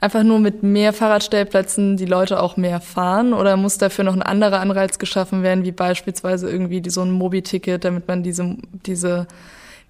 einfach 0.00 0.22
nur 0.22 0.38
mit 0.38 0.62
mehr 0.62 0.92
Fahrradstellplätzen 0.92 1.96
die 1.96 2.06
Leute 2.06 2.42
auch 2.42 2.56
mehr 2.56 2.80
fahren? 2.80 3.32
Oder 3.32 3.56
muss 3.56 3.78
dafür 3.78 4.04
noch 4.04 4.14
ein 4.14 4.22
anderer 4.22 4.60
Anreiz 4.60 4.98
geschaffen 4.98 5.42
werden, 5.42 5.64
wie 5.64 5.72
beispielsweise 5.72 6.50
irgendwie 6.50 6.88
so 6.88 7.02
ein 7.02 7.10
Mobi-Ticket, 7.10 7.84
damit 7.84 8.08
man 8.08 8.22
diese, 8.22 8.56
diese 8.86 9.26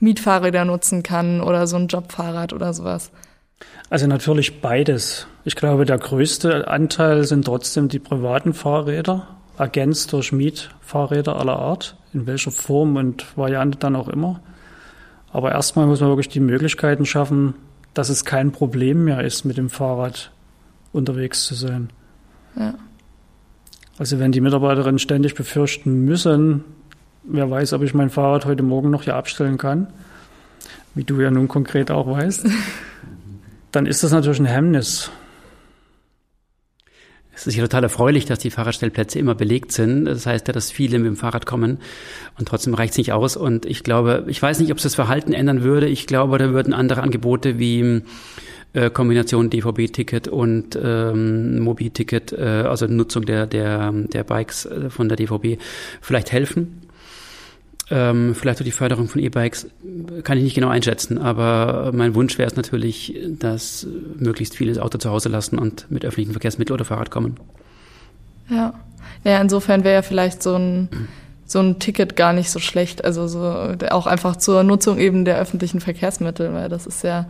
Mietfahrräder 0.00 0.64
nutzen 0.64 1.02
kann 1.02 1.40
oder 1.40 1.66
so 1.66 1.76
ein 1.76 1.88
Jobfahrrad 1.88 2.52
oder 2.52 2.72
sowas? 2.72 3.10
Also 3.88 4.06
natürlich 4.06 4.60
beides. 4.60 5.26
Ich 5.44 5.56
glaube, 5.56 5.84
der 5.84 5.98
größte 5.98 6.68
Anteil 6.68 7.24
sind 7.24 7.44
trotzdem 7.44 7.88
die 7.88 7.98
privaten 7.98 8.54
Fahrräder, 8.54 9.26
ergänzt 9.58 10.12
durch 10.12 10.32
Mietfahrräder 10.32 11.36
aller 11.36 11.58
Art, 11.58 11.96
in 12.14 12.26
welcher 12.26 12.50
Form 12.50 12.96
und 12.96 13.36
Variante 13.36 13.78
dann 13.78 13.96
auch 13.96 14.08
immer. 14.08 14.40
Aber 15.32 15.52
erstmal 15.52 15.86
muss 15.86 16.00
man 16.00 16.10
wirklich 16.10 16.28
die 16.28 16.40
Möglichkeiten 16.40 17.06
schaffen, 17.06 17.54
dass 17.94 18.08
es 18.08 18.24
kein 18.24 18.52
Problem 18.52 19.04
mehr 19.04 19.22
ist, 19.24 19.44
mit 19.44 19.56
dem 19.56 19.70
Fahrrad 19.70 20.30
unterwegs 20.92 21.44
zu 21.44 21.54
sein. 21.54 21.90
Ja. 22.56 22.74
Also 23.98 24.18
wenn 24.18 24.32
die 24.32 24.40
Mitarbeiterinnen 24.40 24.98
ständig 24.98 25.34
befürchten 25.34 26.04
müssen, 26.04 26.64
wer 27.24 27.50
weiß, 27.50 27.72
ob 27.74 27.82
ich 27.82 27.94
mein 27.94 28.10
Fahrrad 28.10 28.46
heute 28.46 28.62
Morgen 28.62 28.90
noch 28.90 29.02
hier 29.02 29.14
abstellen 29.14 29.58
kann, 29.58 29.88
wie 30.94 31.04
du 31.04 31.20
ja 31.20 31.30
nun 31.30 31.48
konkret 31.48 31.90
auch 31.90 32.06
weißt, 32.06 32.46
dann 33.72 33.86
ist 33.86 34.02
das 34.02 34.12
natürlich 34.12 34.40
ein 34.40 34.46
Hemmnis. 34.46 35.10
Es 37.40 37.46
ist 37.46 37.56
ja 37.56 37.62
total 37.62 37.84
erfreulich, 37.84 38.26
dass 38.26 38.38
die 38.38 38.50
Fahrradstellplätze 38.50 39.18
immer 39.18 39.34
belegt 39.34 39.72
sind. 39.72 40.04
Das 40.04 40.26
heißt 40.26 40.46
ja, 40.46 40.52
dass 40.52 40.70
viele 40.70 40.98
mit 40.98 41.06
dem 41.06 41.16
Fahrrad 41.16 41.46
kommen 41.46 41.78
und 42.38 42.46
trotzdem 42.46 42.74
reicht 42.74 42.92
es 42.92 42.98
nicht 42.98 43.12
aus. 43.12 43.36
Und 43.36 43.64
ich 43.64 43.82
glaube, 43.82 44.24
ich 44.26 44.42
weiß 44.42 44.60
nicht, 44.60 44.70
ob 44.70 44.76
es 44.76 44.82
das 44.82 44.94
Verhalten 44.94 45.32
ändern 45.32 45.62
würde. 45.62 45.88
Ich 45.88 46.06
glaube, 46.06 46.36
da 46.36 46.52
würden 46.52 46.74
andere 46.74 47.02
Angebote 47.02 47.58
wie 47.58 48.02
äh, 48.74 48.90
Kombination 48.90 49.48
DVB-Ticket 49.48 50.28
und 50.28 50.78
ähm, 50.82 51.60
Mobi-Ticket, 51.60 52.32
äh, 52.32 52.64
also 52.68 52.86
Nutzung 52.86 53.24
der, 53.24 53.46
der, 53.46 53.90
der 53.90 54.22
Bikes 54.22 54.66
äh, 54.66 54.90
von 54.90 55.08
der 55.08 55.16
DVB 55.16 55.60
vielleicht 56.00 56.32
helfen. 56.32 56.89
Ähm, 57.92 58.36
vielleicht 58.36 58.60
auch 58.60 58.64
die 58.64 58.70
Förderung 58.70 59.08
von 59.08 59.20
E-Bikes 59.20 59.66
kann 60.22 60.38
ich 60.38 60.44
nicht 60.44 60.54
genau 60.54 60.68
einschätzen, 60.68 61.18
aber 61.18 61.90
mein 61.92 62.14
Wunsch 62.14 62.38
wäre 62.38 62.48
es 62.48 62.54
natürlich, 62.54 63.18
dass 63.26 63.84
möglichst 64.16 64.56
viele 64.56 64.72
das 64.72 64.80
Auto 64.80 64.98
zu 64.98 65.10
Hause 65.10 65.28
lassen 65.28 65.58
und 65.58 65.90
mit 65.90 66.04
öffentlichen 66.04 66.30
Verkehrsmitteln 66.30 66.74
oder 66.74 66.84
Fahrrad 66.84 67.10
kommen. 67.10 67.36
Ja, 68.48 68.74
ja 69.24 69.40
insofern 69.40 69.82
wäre 69.82 69.96
ja 69.96 70.02
vielleicht 70.02 70.40
so 70.40 70.54
ein, 70.54 70.88
so 71.46 71.58
ein 71.58 71.80
Ticket 71.80 72.14
gar 72.14 72.32
nicht 72.32 72.50
so 72.50 72.60
schlecht, 72.60 73.04
also 73.04 73.26
so 73.26 73.74
auch 73.90 74.06
einfach 74.06 74.36
zur 74.36 74.62
Nutzung 74.62 74.98
eben 74.98 75.24
der 75.24 75.38
öffentlichen 75.38 75.80
Verkehrsmittel, 75.80 76.54
weil 76.54 76.68
das 76.68 76.86
ist 76.86 77.02
ja 77.02 77.26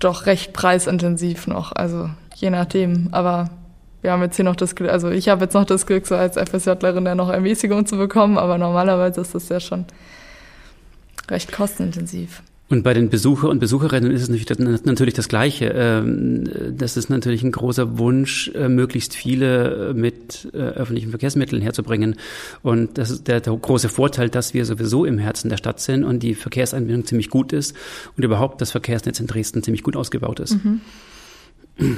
doch 0.00 0.26
recht 0.26 0.52
preisintensiv 0.52 1.46
noch, 1.46 1.70
also 1.70 2.10
je 2.34 2.50
nachdem, 2.50 3.10
aber 3.12 3.50
wir 4.02 4.12
haben 4.12 4.22
jetzt 4.22 4.36
hier 4.36 4.44
noch 4.44 4.56
das 4.56 4.74
Glück, 4.74 4.90
also 4.90 5.10
ich 5.10 5.28
habe 5.28 5.44
jetzt 5.44 5.54
noch 5.54 5.64
das 5.64 5.86
Glück, 5.86 6.06
so 6.06 6.14
als 6.14 6.36
FSJlerin 6.36 7.06
ja 7.06 7.14
noch 7.14 7.28
Ermäßigung 7.28 7.86
zu 7.86 7.96
bekommen, 7.96 8.38
aber 8.38 8.58
normalerweise 8.58 9.20
ist 9.20 9.34
das 9.34 9.48
ja 9.48 9.60
schon 9.60 9.84
recht 11.30 11.52
kostenintensiv. 11.52 12.42
Und 12.70 12.84
bei 12.84 12.94
den 12.94 13.10
Besucher 13.10 13.48
und 13.48 13.58
Besucherinnen 13.58 14.12
ist 14.12 14.22
es 14.22 14.84
natürlich 14.84 15.14
das 15.14 15.28
Gleiche. 15.28 15.72
Ähm, 15.74 16.48
das 16.70 16.96
ist 16.96 17.10
natürlich 17.10 17.42
ein 17.42 17.50
großer 17.50 17.98
Wunsch, 17.98 18.48
äh, 18.54 18.68
möglichst 18.68 19.16
viele 19.16 19.88
äh, 19.88 19.92
mit 19.92 20.48
äh, 20.52 20.58
öffentlichen 20.58 21.10
Verkehrsmitteln 21.10 21.62
herzubringen. 21.62 22.14
Und 22.62 22.96
das 22.96 23.10
ist 23.10 23.26
der, 23.26 23.40
der 23.40 23.56
große 23.56 23.88
Vorteil, 23.88 24.28
dass 24.28 24.54
wir 24.54 24.64
sowieso 24.64 25.04
im 25.04 25.18
Herzen 25.18 25.50
der 25.50 25.56
Stadt 25.56 25.80
sind 25.80 26.04
und 26.04 26.22
die 26.22 26.36
Verkehrsanbindung 26.36 27.04
ziemlich 27.06 27.28
gut 27.28 27.52
ist 27.52 27.74
und 28.16 28.22
überhaupt 28.22 28.60
das 28.60 28.70
Verkehrsnetz 28.70 29.18
in 29.18 29.26
Dresden 29.26 29.64
ziemlich 29.64 29.82
gut 29.82 29.96
ausgebaut 29.96 30.38
ist. 30.38 30.64
Mhm. 30.64 30.80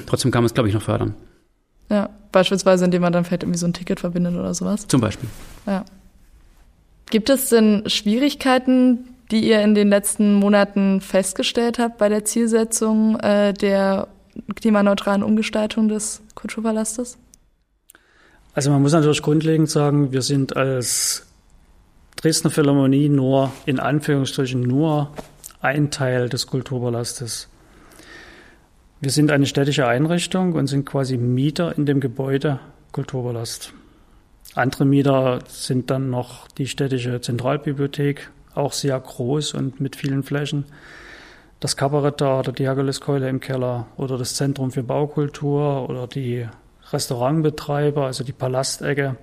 Trotzdem 0.07 0.31
kann 0.31 0.43
man 0.43 0.47
es, 0.47 0.55
glaube 0.55 0.71
ich, 0.71 0.75
noch 0.75 0.83
fördern. 0.83 1.15
Ja, 1.93 2.09
beispielsweise, 2.33 2.87
indem 2.87 3.03
man 3.03 3.13
dann 3.13 3.27
vielleicht 3.27 3.43
irgendwie 3.43 3.59
so 3.59 3.67
ein 3.67 3.75
Ticket 3.75 4.01
verbindet 4.01 4.35
oder 4.35 4.55
sowas. 4.55 4.89
Zum 4.89 5.03
Beispiel. 5.03 5.29
Ja. 5.67 5.85
Gibt 7.11 7.29
es 7.29 7.51
denn 7.51 7.83
Schwierigkeiten, 7.87 9.15
die 9.31 9.47
ihr 9.47 9.61
in 9.61 9.75
den 9.75 9.91
letzten 9.91 10.33
Monaten 10.33 11.03
festgestellt 11.03 11.79
habt 11.79 11.99
bei 11.99 12.09
der 12.09 12.25
Zielsetzung 12.25 13.21
äh, 13.21 13.53
der 13.53 14.09
klimaneutralen 14.57 15.23
Umgestaltung 15.23 15.89
des 15.89 16.23
Kulturpalastes? 16.35 17.19
Also 18.55 18.71
man 18.71 18.81
muss 18.81 18.93
natürlich 18.93 19.21
grundlegend 19.21 19.69
sagen, 19.69 20.13
wir 20.13 20.23
sind 20.23 20.57
als 20.57 21.27
Dresdner 22.17 22.51
Philharmonie 22.51 23.11
nur 23.11 23.53
in 23.67 23.81
Anführungsstrichen 23.81 24.63
nur 24.63 25.11
ein 25.61 25.91
Teil 25.91 26.31
des 26.31 26.47
Kulturpalastes. 26.47 27.49
Wir 29.03 29.11
sind 29.11 29.33
eine 29.33 29.47
städtische 29.47 29.89
Einrichtung 29.89 30.53
und 30.53 30.69
sind 30.69 30.87
quasi 30.87 31.17
Mieter 31.17 31.77
in 31.77 31.87
dem 31.87 31.99
Gebäude 31.99 32.61
Kulturpalast. 32.93 33.73
Andere 34.55 34.85
Mieter 34.85 35.41
sind 35.49 35.91
dann 35.91 36.09
noch 36.09 36.47
die 36.47 36.69
städtische 36.69 37.21
Zentralbibliothek, 37.21 38.31
auch 38.55 38.73
sehr 38.73 39.01
groß 39.01 39.55
und 39.55 39.81
mit 39.81 39.97
vielen 39.97 40.23
Flächen. 40.23 40.67
Das 41.59 41.77
Kabaretttheater, 41.77 42.53
die 42.53 42.63
Herkuleskeule 42.63 43.29
im 43.29 43.41
Keller 43.41 43.89
oder 43.97 44.19
das 44.19 44.37
Zentrum 44.37 44.71
für 44.71 44.85
Baukultur 44.85 45.91
oder 45.91 46.07
die 46.07 46.47
Restaurantbetreiber, 46.93 48.07
also 48.07 48.23
die 48.23 48.31
Palastecke, 48.31 49.17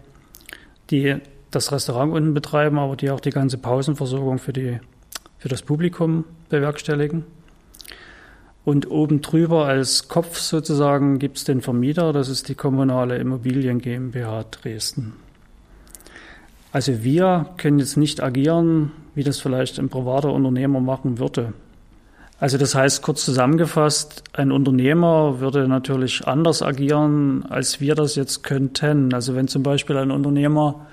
die 0.89 1.15
das 1.51 1.71
Restaurant 1.71 2.11
unten 2.11 2.33
betreiben, 2.33 2.79
aber 2.79 2.97
die 2.97 3.11
auch 3.11 3.21
die 3.21 3.29
ganze 3.29 3.57
Pausenversorgung 3.57 4.39
für, 4.39 4.51
die, 4.51 4.81
für 5.37 5.47
das 5.47 5.61
Publikum 5.61 6.25
bewerkstelligen. 6.49 7.23
Und 8.65 8.91
oben 8.91 9.21
drüber 9.21 9.65
als 9.65 10.09
Kopf 10.09 10.37
sozusagen 10.37 11.17
gibt 11.17 11.37
es 11.37 11.43
den 11.43 11.61
Vermieter, 11.61 12.13
das 12.13 12.29
ist 12.29 12.49
die 12.49 12.55
kommunale 12.55 13.17
Immobilien 13.17 13.79
GmbH 13.79 14.45
Dresden. 14.51 15.13
Also 16.71 17.03
wir 17.03 17.47
können 17.57 17.79
jetzt 17.79 17.97
nicht 17.97 18.21
agieren, 18.21 18.91
wie 19.15 19.23
das 19.23 19.39
vielleicht 19.39 19.79
ein 19.79 19.89
privater 19.89 20.31
Unternehmer 20.31 20.79
machen 20.79 21.17
würde. 21.17 21.53
Also 22.39 22.57
das 22.57 22.73
heißt 22.75 23.01
kurz 23.01 23.25
zusammengefasst, 23.25 24.23
ein 24.33 24.51
Unternehmer 24.51 25.39
würde 25.39 25.67
natürlich 25.67 26.25
anders 26.25 26.61
agieren, 26.61 27.45
als 27.49 27.81
wir 27.81 27.95
das 27.95 28.15
jetzt 28.15 28.43
könnten. 28.43 29.13
Also 29.13 29.35
wenn 29.35 29.49
zum 29.49 29.63
Beispiel 29.63 29.97
ein 29.97 30.11
Unternehmer, 30.11 30.85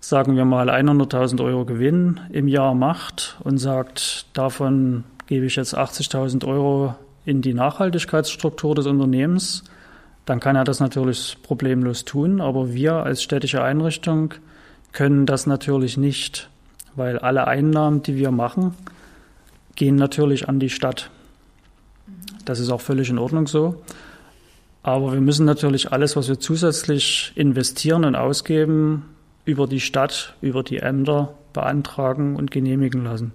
sagen 0.00 0.36
wir 0.36 0.44
mal, 0.44 0.68
100.000 0.68 1.42
Euro 1.42 1.64
Gewinn 1.64 2.20
im 2.30 2.46
Jahr 2.46 2.74
macht 2.74 3.38
und 3.42 3.56
sagt, 3.56 4.26
davon 4.34 5.04
gebe 5.26 5.46
ich 5.46 5.56
jetzt 5.56 5.76
80.000 5.76 6.46
Euro 6.46 6.94
in 7.24 7.42
die 7.42 7.54
Nachhaltigkeitsstruktur 7.54 8.74
des 8.74 8.86
Unternehmens, 8.86 9.64
dann 10.24 10.40
kann 10.40 10.56
er 10.56 10.64
das 10.64 10.80
natürlich 10.80 11.38
problemlos 11.42 12.04
tun. 12.04 12.40
Aber 12.40 12.72
wir 12.72 12.94
als 12.94 13.22
städtische 13.22 13.62
Einrichtung 13.62 14.34
können 14.92 15.26
das 15.26 15.46
natürlich 15.46 15.96
nicht, 15.96 16.48
weil 16.94 17.18
alle 17.18 17.46
Einnahmen, 17.46 18.02
die 18.02 18.16
wir 18.16 18.30
machen, 18.30 18.74
gehen 19.74 19.96
natürlich 19.96 20.48
an 20.48 20.58
die 20.58 20.70
Stadt. 20.70 21.10
Das 22.44 22.60
ist 22.60 22.70
auch 22.70 22.80
völlig 22.80 23.10
in 23.10 23.18
Ordnung 23.18 23.46
so. 23.46 23.82
Aber 24.82 25.12
wir 25.12 25.20
müssen 25.20 25.44
natürlich 25.46 25.92
alles, 25.92 26.14
was 26.14 26.28
wir 26.28 26.38
zusätzlich 26.38 27.32
investieren 27.34 28.04
und 28.04 28.14
ausgeben, 28.14 29.04
über 29.44 29.66
die 29.66 29.80
Stadt, 29.80 30.34
über 30.40 30.62
die 30.62 30.78
Ämter 30.78 31.34
beantragen 31.52 32.36
und 32.36 32.50
genehmigen 32.50 33.04
lassen. 33.04 33.32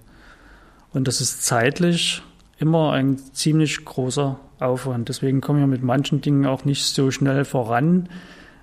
Und 0.92 1.08
das 1.08 1.20
ist 1.20 1.44
zeitlich 1.44 2.22
immer 2.58 2.92
ein 2.92 3.18
ziemlich 3.32 3.84
großer 3.84 4.38
Aufwand. 4.60 5.08
Deswegen 5.08 5.40
kommen 5.40 5.60
wir 5.60 5.66
mit 5.66 5.82
manchen 5.82 6.20
Dingen 6.20 6.46
auch 6.46 6.64
nicht 6.64 6.84
so 6.84 7.10
schnell 7.10 7.44
voran, 7.44 8.08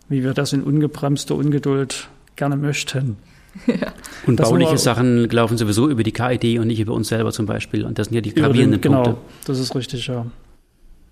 wie 0.08 0.24
wir 0.24 0.34
das 0.34 0.54
in 0.54 0.64
ungebremster 0.64 1.36
Ungeduld 1.36 2.08
gerne 2.36 2.58
möchten. 2.58 3.18
Ja. 3.66 3.92
Und 4.28 4.40
das 4.40 4.52
bauliche 4.52 4.78
Sachen 4.78 5.28
laufen 5.28 5.58
sowieso 5.58 5.90
über 5.90 6.04
die 6.04 6.12
KID 6.12 6.60
und 6.60 6.68
nicht 6.68 6.80
über 6.80 6.94
uns 6.94 7.08
selber 7.08 7.32
zum 7.32 7.48
Beispiel. 7.48 7.84
Und 7.84 7.98
das 7.98 8.08
sind 8.08 8.16
ja 8.16 8.22
die 8.22 8.34
gravierenden 8.34 8.80
genau, 8.80 9.04
Punkte. 9.04 9.22
Genau, 9.22 9.44
das 9.48 9.60
ist 9.60 9.76
richtig, 9.76 10.06
ja. 10.06 10.28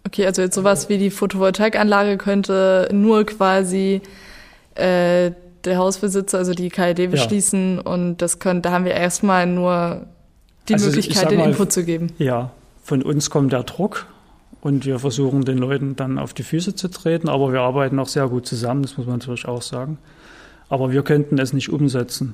Okay, 0.06 0.26
also 0.28 0.44
jetzt 0.44 0.54
sowas 0.54 0.88
wie 0.88 1.00
die 1.00 1.10
Photovoltaikanlage 1.10 2.18
könnte 2.18 2.90
nur 2.94 3.26
quasi 3.26 4.02
äh, 4.76 5.32
der 5.66 5.78
Hausbesitzer, 5.78 6.38
also 6.38 6.54
die 6.54 6.70
KID 6.70 7.10
beschließen 7.10 7.78
ja. 7.78 7.82
und 7.82 8.18
das 8.18 8.38
könnte, 8.40 8.70
da 8.70 8.72
haben 8.72 8.86
wir 8.86 8.94
erstmal 8.94 9.48
nur 9.48 10.08
die 10.70 10.74
also 10.74 10.88
Möglichkeit, 10.88 11.32
den 11.32 11.40
Input 11.40 11.72
zu 11.72 11.84
geben. 11.84 12.12
Ja, 12.18 12.52
von 12.84 13.02
uns 13.02 13.30
kommt 13.30 13.54
der 13.54 13.64
Druck 13.64 14.08
und 14.62 14.86
wir 14.86 15.00
versuchen 15.00 15.46
den 15.46 15.58
Leuten 15.58 15.96
dann 15.96 16.20
auf 16.20 16.34
die 16.34 16.44
Füße 16.44 16.76
zu 16.76 16.90
treten, 16.90 17.30
aber 17.30 17.52
wir 17.52 17.62
arbeiten 17.62 18.00
auch 18.00 18.08
sehr 18.08 18.28
gut 18.28 18.46
zusammen, 18.46 18.82
das 18.82 18.98
muss 18.98 19.08
man 19.08 19.20
natürlich 19.20 19.48
auch 19.48 19.62
sagen. 19.62 19.98
Aber 20.70 20.92
wir 20.92 21.04
könnten 21.04 21.38
es 21.38 21.54
nicht 21.54 21.70
umsetzen. 21.70 22.34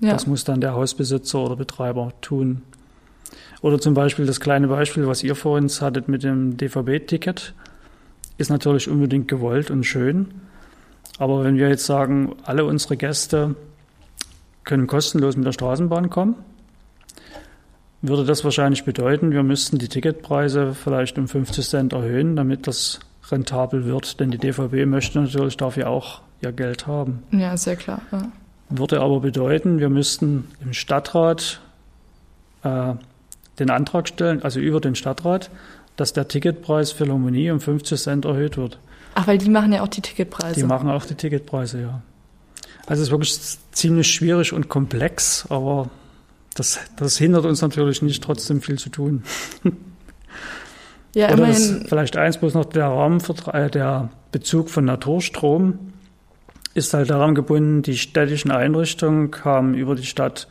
Ja. 0.00 0.12
Das 0.12 0.26
muss 0.26 0.44
dann 0.44 0.60
der 0.60 0.74
Hausbesitzer 0.74 1.38
oder 1.38 1.56
Betreiber 1.56 2.12
tun. 2.20 2.62
Oder 3.60 3.80
zum 3.80 3.94
Beispiel 3.94 4.26
das 4.26 4.40
kleine 4.40 4.68
Beispiel, 4.68 5.06
was 5.06 5.22
ihr 5.22 5.36
vor 5.36 5.56
uns 5.56 5.80
hattet 5.80 6.08
mit 6.08 6.24
dem 6.24 6.56
DVB-Ticket, 6.56 7.54
ist 8.38 8.50
natürlich 8.50 8.88
unbedingt 8.88 9.28
gewollt 9.28 9.70
und 9.70 9.84
schön. 9.84 10.28
Aber 11.18 11.44
wenn 11.44 11.56
wir 11.56 11.68
jetzt 11.68 11.86
sagen, 11.86 12.34
alle 12.44 12.64
unsere 12.64 12.96
Gäste 12.96 13.54
können 14.64 14.86
kostenlos 14.86 15.36
mit 15.36 15.46
der 15.46 15.52
Straßenbahn 15.52 16.10
kommen, 16.10 16.34
würde 18.02 18.24
das 18.24 18.44
wahrscheinlich 18.44 18.84
bedeuten, 18.84 19.30
wir 19.30 19.42
müssten 19.42 19.78
die 19.78 19.88
Ticketpreise 19.88 20.74
vielleicht 20.74 21.18
um 21.18 21.28
50 21.28 21.66
Cent 21.66 21.92
erhöhen, 21.92 22.36
damit 22.36 22.66
das 22.66 23.00
rentabel 23.30 23.84
wird. 23.84 24.18
Denn 24.20 24.30
die 24.30 24.38
DVB 24.38 24.86
möchte 24.86 25.20
natürlich 25.20 25.56
dafür 25.56 25.88
auch 25.88 26.20
ihr 26.40 26.52
Geld 26.52 26.86
haben. 26.86 27.22
Ja, 27.30 27.56
sehr 27.56 27.76
klar. 27.76 28.02
Ja. 28.10 28.30
Würde 28.68 29.00
aber 29.00 29.20
bedeuten, 29.20 29.78
wir 29.78 29.88
müssten 29.88 30.48
im 30.60 30.72
Stadtrat 30.72 31.60
äh, 32.64 32.94
den 33.58 33.70
Antrag 33.70 34.08
stellen, 34.08 34.42
also 34.42 34.58
über 34.60 34.80
den 34.80 34.94
Stadtrat, 34.94 35.50
dass 35.96 36.12
der 36.12 36.26
Ticketpreis 36.26 36.90
für 36.90 37.04
Philharmonie 37.04 37.50
um 37.50 37.60
50 37.60 38.00
Cent 38.00 38.24
erhöht 38.24 38.56
wird. 38.56 38.78
Ach, 39.14 39.26
weil 39.26 39.38
die 39.38 39.50
machen 39.50 39.72
ja 39.72 39.82
auch 39.82 39.88
die 39.88 40.00
Ticketpreise. 40.00 40.58
Die 40.58 40.66
machen 40.66 40.90
auch 40.90 41.04
die 41.04 41.14
Ticketpreise, 41.14 41.82
ja. 41.82 42.02
Also 42.86 43.02
es 43.02 43.08
ist 43.08 43.10
wirklich 43.10 43.38
ziemlich 43.72 44.10
schwierig 44.10 44.52
und 44.52 44.68
komplex, 44.68 45.46
aber 45.50 45.88
das, 46.54 46.78
das 46.96 47.16
hindert 47.16 47.44
uns 47.44 47.62
natürlich 47.62 48.02
nicht, 48.02 48.22
trotzdem 48.22 48.60
viel 48.60 48.78
zu 48.78 48.90
tun. 48.90 49.24
Ja, 51.14 51.26
Oder 51.26 51.44
immerhin. 51.44 51.84
vielleicht 51.86 52.16
eins 52.16 52.38
bloß 52.38 52.54
noch 52.54 52.64
der 52.64 52.86
Rahmenvertrag, 52.86 53.54
äh, 53.54 53.70
der 53.70 54.08
Bezug 54.30 54.70
von 54.70 54.86
Naturstrom 54.86 55.92
ist 56.74 56.94
halt 56.94 57.10
daran 57.10 57.34
gebunden, 57.34 57.82
die 57.82 57.98
städtischen 57.98 58.50
Einrichtungen 58.50 59.30
haben 59.44 59.74
über 59.74 59.94
die 59.94 60.06
Stadt 60.06 60.48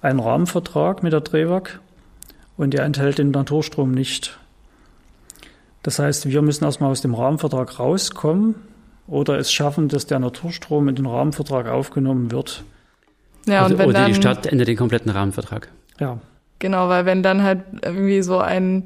einen 0.00 0.18
Rahmenvertrag 0.18 1.04
mit 1.04 1.12
der 1.12 1.20
Drehwag 1.20 1.80
und 2.56 2.74
der 2.74 2.84
enthält 2.84 3.18
den 3.18 3.30
Naturstrom 3.30 3.92
nicht. 3.92 4.38
Das 5.84 6.00
heißt, 6.00 6.28
wir 6.28 6.42
müssen 6.42 6.64
erstmal 6.64 6.90
aus 6.90 7.00
dem 7.00 7.14
Rahmenvertrag 7.14 7.78
rauskommen 7.78 8.56
oder 9.06 9.38
es 9.38 9.52
schaffen, 9.52 9.88
dass 9.88 10.06
der 10.06 10.18
Naturstrom 10.18 10.88
in 10.88 10.96
den 10.96 11.06
Rahmenvertrag 11.06 11.68
aufgenommen 11.68 12.32
wird. 12.32 12.64
Ja, 13.46 13.62
also, 13.62 13.74
und 13.74 13.78
wenn 13.78 13.88
oder 13.88 14.00
dann, 14.00 14.12
die 14.12 14.14
Stadt 14.14 14.46
ändert 14.46 14.68
den 14.68 14.76
kompletten 14.76 15.10
Rahmenvertrag. 15.10 15.68
Ja. 16.00 16.18
Genau, 16.58 16.88
weil 16.88 17.04
wenn 17.06 17.22
dann 17.22 17.42
halt 17.42 17.60
irgendwie 17.82 18.22
so 18.22 18.38
ein 18.38 18.84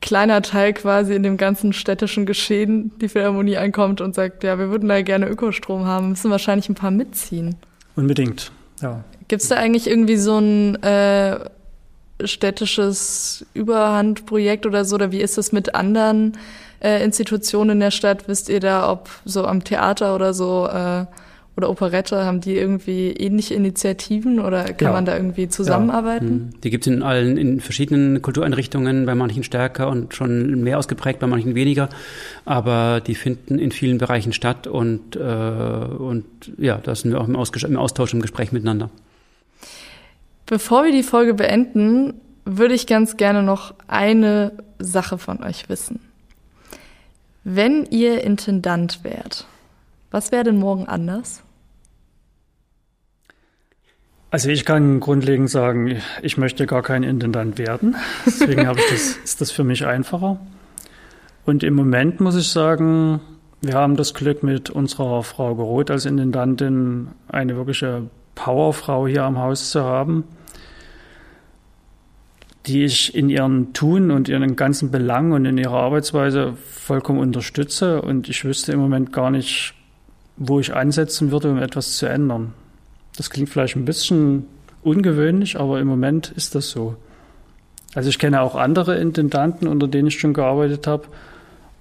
kleiner 0.00 0.42
Teil 0.42 0.74
quasi 0.74 1.14
in 1.14 1.22
dem 1.22 1.38
ganzen 1.38 1.72
städtischen 1.72 2.26
Geschehen 2.26 2.92
die 3.00 3.08
Philharmonie 3.08 3.56
ankommt 3.56 4.02
und 4.02 4.14
sagt, 4.14 4.44
ja, 4.44 4.58
wir 4.58 4.68
würden 4.68 4.88
da 4.88 5.00
gerne 5.00 5.26
Ökostrom 5.26 5.86
haben, 5.86 6.10
müssen 6.10 6.30
wahrscheinlich 6.30 6.68
ein 6.68 6.74
paar 6.74 6.90
mitziehen. 6.90 7.56
Unbedingt, 7.96 8.52
ja. 8.82 9.02
Gibt 9.28 9.42
es 9.42 9.48
da 9.48 9.56
eigentlich 9.56 9.88
irgendwie 9.88 10.18
so 10.18 10.38
ein 10.38 10.82
äh, 10.82 11.38
städtisches 12.22 13.46
Überhandprojekt 13.54 14.66
oder 14.66 14.84
so, 14.84 14.96
oder 14.96 15.10
wie 15.10 15.22
ist 15.22 15.38
es 15.38 15.52
mit 15.52 15.74
anderen 15.74 16.36
äh, 16.80 17.02
Institutionen 17.02 17.70
in 17.70 17.80
der 17.80 17.90
Stadt? 17.90 18.28
Wisst 18.28 18.50
ihr 18.50 18.60
da, 18.60 18.90
ob 18.90 19.08
so 19.24 19.46
am 19.46 19.64
Theater 19.64 20.14
oder 20.14 20.34
so 20.34 20.68
äh, 20.68 21.06
oder 21.56 21.70
Operette, 21.70 22.24
haben 22.24 22.40
die 22.40 22.56
irgendwie 22.56 23.12
ähnliche 23.12 23.54
Initiativen 23.54 24.40
oder 24.40 24.64
kann 24.64 24.88
ja. 24.88 24.92
man 24.92 25.04
da 25.04 25.16
irgendwie 25.16 25.48
zusammenarbeiten? 25.48 26.26
Ja. 26.26 26.32
Mhm. 26.32 26.60
Die 26.62 26.70
gibt 26.70 26.86
es 26.86 26.92
in 26.92 27.02
allen, 27.02 27.36
in 27.36 27.60
verschiedenen 27.60 28.22
Kultureinrichtungen, 28.22 29.06
bei 29.06 29.14
manchen 29.14 29.44
stärker 29.44 29.88
und 29.88 30.14
schon 30.14 30.62
mehr 30.62 30.78
ausgeprägt, 30.78 31.20
bei 31.20 31.26
manchen 31.26 31.54
weniger. 31.54 31.88
Aber 32.44 33.00
die 33.00 33.14
finden 33.14 33.58
in 33.58 33.70
vielen 33.70 33.98
Bereichen 33.98 34.32
statt 34.32 34.66
und, 34.66 35.14
äh, 35.14 35.20
und 35.20 36.24
ja, 36.58 36.78
da 36.82 36.94
sind 36.94 37.12
wir 37.12 37.20
auch 37.20 37.28
im, 37.28 37.36
im 37.36 37.76
Austausch, 37.76 38.12
im 38.14 38.22
Gespräch 38.22 38.50
miteinander. 38.50 38.90
Bevor 40.46 40.84
wir 40.84 40.92
die 40.92 41.04
Folge 41.04 41.34
beenden, 41.34 42.14
würde 42.44 42.74
ich 42.74 42.86
ganz 42.86 43.16
gerne 43.16 43.42
noch 43.42 43.74
eine 43.86 44.52
Sache 44.78 45.18
von 45.18 45.42
euch 45.42 45.68
wissen. 45.68 46.00
Wenn 47.44 47.86
ihr 47.90 48.24
Intendant 48.24 49.04
wärt, 49.04 49.46
was 50.14 50.30
wäre 50.30 50.44
denn 50.44 50.60
morgen 50.60 50.86
anders? 50.86 51.42
Also 54.30 54.48
ich 54.48 54.64
kann 54.64 55.00
grundlegend 55.00 55.50
sagen, 55.50 55.96
ich 56.22 56.36
möchte 56.36 56.66
gar 56.66 56.82
kein 56.82 57.02
Intendant 57.02 57.58
werden. 57.58 57.96
Deswegen 58.24 58.68
habe 58.68 58.78
ich 58.78 58.86
das, 58.90 59.16
ist 59.24 59.40
das 59.40 59.50
für 59.50 59.64
mich 59.64 59.86
einfacher. 59.86 60.38
Und 61.44 61.64
im 61.64 61.74
Moment 61.74 62.20
muss 62.20 62.36
ich 62.36 62.48
sagen, 62.48 63.22
wir 63.60 63.74
haben 63.74 63.96
das 63.96 64.14
Glück 64.14 64.44
mit 64.44 64.70
unserer 64.70 65.24
Frau 65.24 65.56
Geroth 65.56 65.90
als 65.90 66.04
Intendantin 66.06 67.08
eine 67.26 67.56
wirkliche 67.56 68.08
Powerfrau 68.36 69.08
hier 69.08 69.24
am 69.24 69.38
Haus 69.38 69.70
zu 69.70 69.82
haben, 69.82 70.22
die 72.66 72.84
ich 72.84 73.16
in 73.16 73.30
ihren 73.30 73.72
Tun 73.72 74.12
und 74.12 74.28
ihren 74.28 74.54
ganzen 74.54 74.92
Belangen 74.92 75.32
und 75.32 75.44
in 75.44 75.58
ihrer 75.58 75.80
Arbeitsweise 75.80 76.56
vollkommen 76.70 77.18
unterstütze. 77.18 78.00
Und 78.00 78.28
ich 78.28 78.44
wüsste 78.44 78.70
im 78.70 78.78
Moment 78.78 79.12
gar 79.12 79.32
nicht, 79.32 79.74
wo 80.36 80.60
ich 80.60 80.74
ansetzen 80.74 81.30
würde, 81.30 81.50
um 81.50 81.58
etwas 81.58 81.96
zu 81.96 82.06
ändern. 82.06 82.52
Das 83.16 83.30
klingt 83.30 83.48
vielleicht 83.48 83.76
ein 83.76 83.84
bisschen 83.84 84.46
ungewöhnlich, 84.82 85.58
aber 85.58 85.80
im 85.80 85.86
Moment 85.86 86.32
ist 86.36 86.54
das 86.54 86.70
so. 86.70 86.96
Also 87.94 88.08
ich 88.08 88.18
kenne 88.18 88.40
auch 88.40 88.56
andere 88.56 88.96
Intendanten, 88.98 89.68
unter 89.68 89.86
denen 89.86 90.08
ich 90.08 90.18
schon 90.18 90.34
gearbeitet 90.34 90.86
habe 90.86 91.04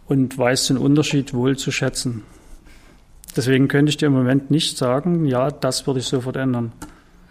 und 0.07 0.37
weiß 0.37 0.67
den 0.67 0.77
Unterschied 0.77 1.33
wohl 1.33 1.57
zu 1.57 1.71
schätzen. 1.71 2.23
Deswegen 3.35 3.67
könnte 3.67 3.89
ich 3.89 3.97
dir 3.97 4.07
im 4.07 4.13
Moment 4.13 4.51
nicht 4.51 4.77
sagen, 4.77 5.25
ja, 5.25 5.49
das 5.49 5.87
würde 5.87 5.99
ich 5.99 6.05
sofort 6.05 6.35
ändern. 6.35 6.71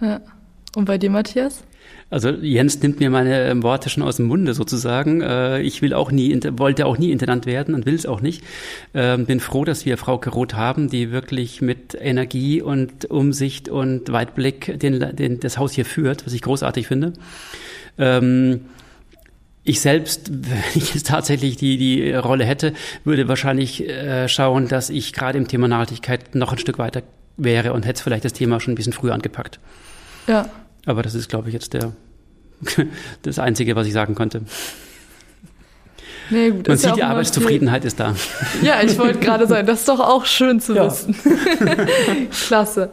Ja. 0.01 0.21
Und 0.75 0.87
bei 0.87 0.99
dir, 0.99 1.11
Matthias? 1.11 1.63
Also 2.13 2.29
Jens 2.29 2.79
nimmt 2.83 3.01
mir 3.01 3.09
meine 3.09 3.49
ähm, 3.49 3.63
Worte 3.63 3.89
schon 3.89 4.03
aus 4.03 4.17
dem 4.17 4.27
Munde 4.27 4.53
sozusagen. 4.53 5.23
Äh, 5.23 5.63
ich 5.63 5.81
will 5.81 5.95
auch 5.95 6.13
nie, 6.13 6.39
wollte 6.59 6.85
auch 6.85 6.99
nie 6.99 7.11
Intendant 7.11 7.47
werden 7.47 7.75
und 7.75 7.87
will 7.87 7.95
es 7.95 8.05
auch 8.05 8.21
nicht. 8.21 8.45
Ähm, 8.93 9.25
bin 9.25 9.41
froh, 9.41 9.65
dass 9.65 9.87
wir 9.87 9.97
Frau 9.97 10.17
Roth 10.17 10.53
haben, 10.53 10.91
die 10.91 11.11
wirklich 11.11 11.63
mit 11.63 11.97
Energie 11.99 12.61
und 12.61 13.07
Umsicht 13.07 13.71
und 13.71 14.13
Weitblick 14.13 14.79
den, 14.79 15.17
den, 15.17 15.41
das 15.41 15.57
Haus 15.57 15.73
hier 15.73 15.87
führt, 15.87 16.27
was 16.27 16.35
ich 16.35 16.43
großartig 16.43 16.87
finde. 16.87 17.15
Ähm, 17.97 18.67
ich 19.65 19.81
selbst, 19.81 20.31
wenn 20.51 20.63
ich 20.75 20.93
jetzt 20.93 21.07
tatsächlich 21.07 21.57
die, 21.57 21.79
die 21.79 22.13
Rolle 22.13 22.45
hätte, 22.45 22.75
würde 23.05 23.27
wahrscheinlich 23.27 23.89
äh, 23.89 24.29
schauen, 24.29 24.69
dass 24.69 24.91
ich 24.91 25.15
gerade 25.15 25.39
im 25.39 25.49
Thema 25.49 25.67
Nachhaltigkeit 25.67 26.35
noch 26.35 26.53
ein 26.53 26.59
Stück 26.59 26.77
weiter 26.77 27.03
wäre 27.39 27.73
und 27.73 27.87
hätte 27.87 28.03
vielleicht 28.03 28.27
das 28.27 28.35
Thema 28.35 28.61
schon 28.61 28.73
ein 28.73 28.77
bisschen 28.77 28.93
früher 28.93 29.15
angepackt. 29.15 29.61
Ja. 30.27 30.51
Aber 30.87 31.03
das 31.03 31.15
ist, 31.15 31.29
glaube 31.29 31.49
ich, 31.49 31.55
jetzt 31.55 31.75
der, 31.75 31.93
das 33.23 33.39
Einzige, 33.39 33.77
was 33.77 33.87
ich 33.87 33.93
sagen 33.93 34.15
konnte. 34.15 34.43
Nee, 36.31 36.51
gut, 36.51 36.69
Man 36.69 36.77
sieht, 36.77 36.91
ja 36.91 36.95
die 36.95 37.03
Arbeitszufriedenheit 37.03 37.85
ist 37.85 38.01
da. 38.01 38.15
Ja, 38.63 38.83
ich 38.83 38.99
wollte 38.99 39.19
gerade 39.19 39.47
sagen, 39.47 39.67
das 39.67 39.81
ist 39.81 39.89
doch 39.89 40.01
auch 40.01 40.25
schön 40.25 40.61
zu 40.61 40.75
ja. 40.75 40.87
wissen. 40.87 41.15
Klasse. 42.31 42.91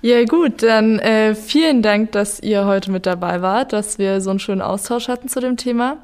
Ja 0.00 0.24
gut, 0.24 0.62
dann 0.62 1.00
äh, 1.00 1.34
vielen 1.34 1.82
Dank, 1.82 2.12
dass 2.12 2.38
ihr 2.38 2.66
heute 2.66 2.92
mit 2.92 3.04
dabei 3.04 3.42
wart, 3.42 3.72
dass 3.72 3.98
wir 3.98 4.20
so 4.20 4.30
einen 4.30 4.38
schönen 4.38 4.62
Austausch 4.62 5.08
hatten 5.08 5.28
zu 5.28 5.40
dem 5.40 5.56
Thema. 5.56 5.98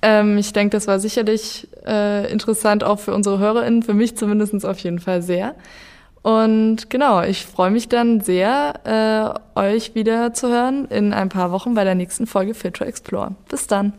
Ähm, 0.00 0.38
ich 0.38 0.54
denke, 0.54 0.70
das 0.70 0.86
war 0.86 0.98
sicherlich 0.98 1.68
äh, 1.86 2.30
interessant 2.32 2.82
auch 2.82 2.98
für 2.98 3.12
unsere 3.12 3.38
HörerInnen, 3.38 3.82
für 3.82 3.92
mich 3.92 4.16
zumindest 4.16 4.64
auf 4.64 4.78
jeden 4.78 5.00
Fall 5.00 5.20
sehr. 5.20 5.54
Und 6.22 6.90
genau, 6.90 7.22
ich 7.22 7.46
freue 7.46 7.70
mich 7.70 7.88
dann 7.88 8.20
sehr, 8.20 9.38
äh, 9.56 9.58
euch 9.58 9.94
wieder 9.94 10.34
zu 10.34 10.48
hören 10.48 10.86
in 10.86 11.14
ein 11.14 11.30
paar 11.30 11.50
Wochen 11.50 11.74
bei 11.74 11.84
der 11.84 11.94
nächsten 11.94 12.26
Folge 12.26 12.54
Fit 12.54 12.74
to 12.74 12.84
Explore. 12.84 13.34
Bis 13.48 13.66
dann. 13.66 13.94